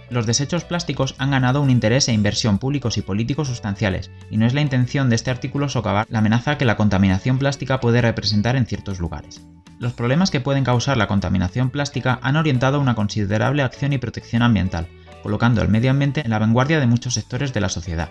los 0.09 0.25
desechos 0.25 0.63
plásticos 0.63 1.15
han 1.17 1.31
ganado 1.31 1.61
un 1.61 1.69
interés 1.69 2.07
e 2.07 2.13
inversión 2.13 2.57
públicos 2.57 2.97
y 2.97 3.01
políticos 3.01 3.47
sustanciales, 3.47 4.11
y 4.29 4.37
no 4.37 4.45
es 4.45 4.53
la 4.53 4.61
intención 4.61 5.09
de 5.09 5.15
este 5.15 5.31
artículo 5.31 5.69
socavar 5.69 6.05
la 6.09 6.19
amenaza 6.19 6.57
que 6.57 6.65
la 6.65 6.77
contaminación 6.77 7.39
plástica 7.39 7.79
puede 7.79 8.01
representar 8.01 8.55
en 8.55 8.65
ciertos 8.65 8.99
lugares. 8.99 9.45
Los 9.79 9.93
problemas 9.93 10.31
que 10.31 10.41
pueden 10.41 10.63
causar 10.63 10.97
la 10.97 11.07
contaminación 11.07 11.69
plástica 11.69 12.19
han 12.21 12.35
orientado 12.35 12.79
una 12.79 12.95
considerable 12.95 13.63
acción 13.63 13.93
y 13.93 13.97
protección 13.97 14.41
ambiental, 14.41 14.87
colocando 15.23 15.61
el 15.61 15.69
medio 15.69 15.91
ambiente 15.91 16.21
en 16.23 16.31
la 16.31 16.39
vanguardia 16.39 16.79
de 16.79 16.87
muchos 16.87 17.13
sectores 17.13 17.53
de 17.53 17.61
la 17.61 17.69
sociedad. 17.69 18.09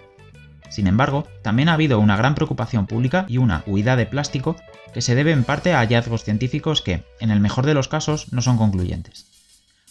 Sin 0.71 0.87
embargo, 0.87 1.27
también 1.43 1.69
ha 1.69 1.75
habido 1.75 1.99
una 1.99 2.17
gran 2.17 2.35
preocupación 2.35 2.87
pública 2.87 3.27
y 3.29 3.39
una 3.39 3.65
huida 3.67 3.97
de 3.97 4.07
plástico 4.07 4.57
que 4.93 5.03
se 5.03 5.15
debe 5.15 5.33
en 5.33 5.45
parte 5.45 5.75
a 5.75 5.79
hallazgos 5.79 6.25
científicos 6.25 6.83
que, 6.83 7.05
en 7.21 7.31
el 7.31 7.41
mejor 7.41 7.67
de 7.67 7.75
los 7.75 7.89
casos, 7.89 8.33
no 8.33 8.43
son 8.43 8.57
concluyentes. 8.57 9.38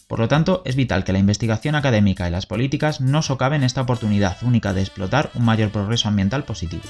Por 0.08 0.20
lo 0.20 0.30
tanto, 0.30 0.62
es 0.66 0.78
vital 0.78 1.04
que 1.04 1.12
la 1.12 1.20
investigación 1.20 1.76
académica 1.76 2.28
y 2.28 2.32
las 2.32 2.46
políticas 2.46 3.02
no 3.02 3.22
socaven 3.22 3.64
esta 3.64 3.82
oportunidad 3.82 4.38
única 4.42 4.74
de 4.74 4.82
explotar 4.82 5.32
un 5.34 5.44
mayor 5.44 5.70
progreso 5.70 6.08
ambiental 6.08 6.46
positivo. 6.46 6.84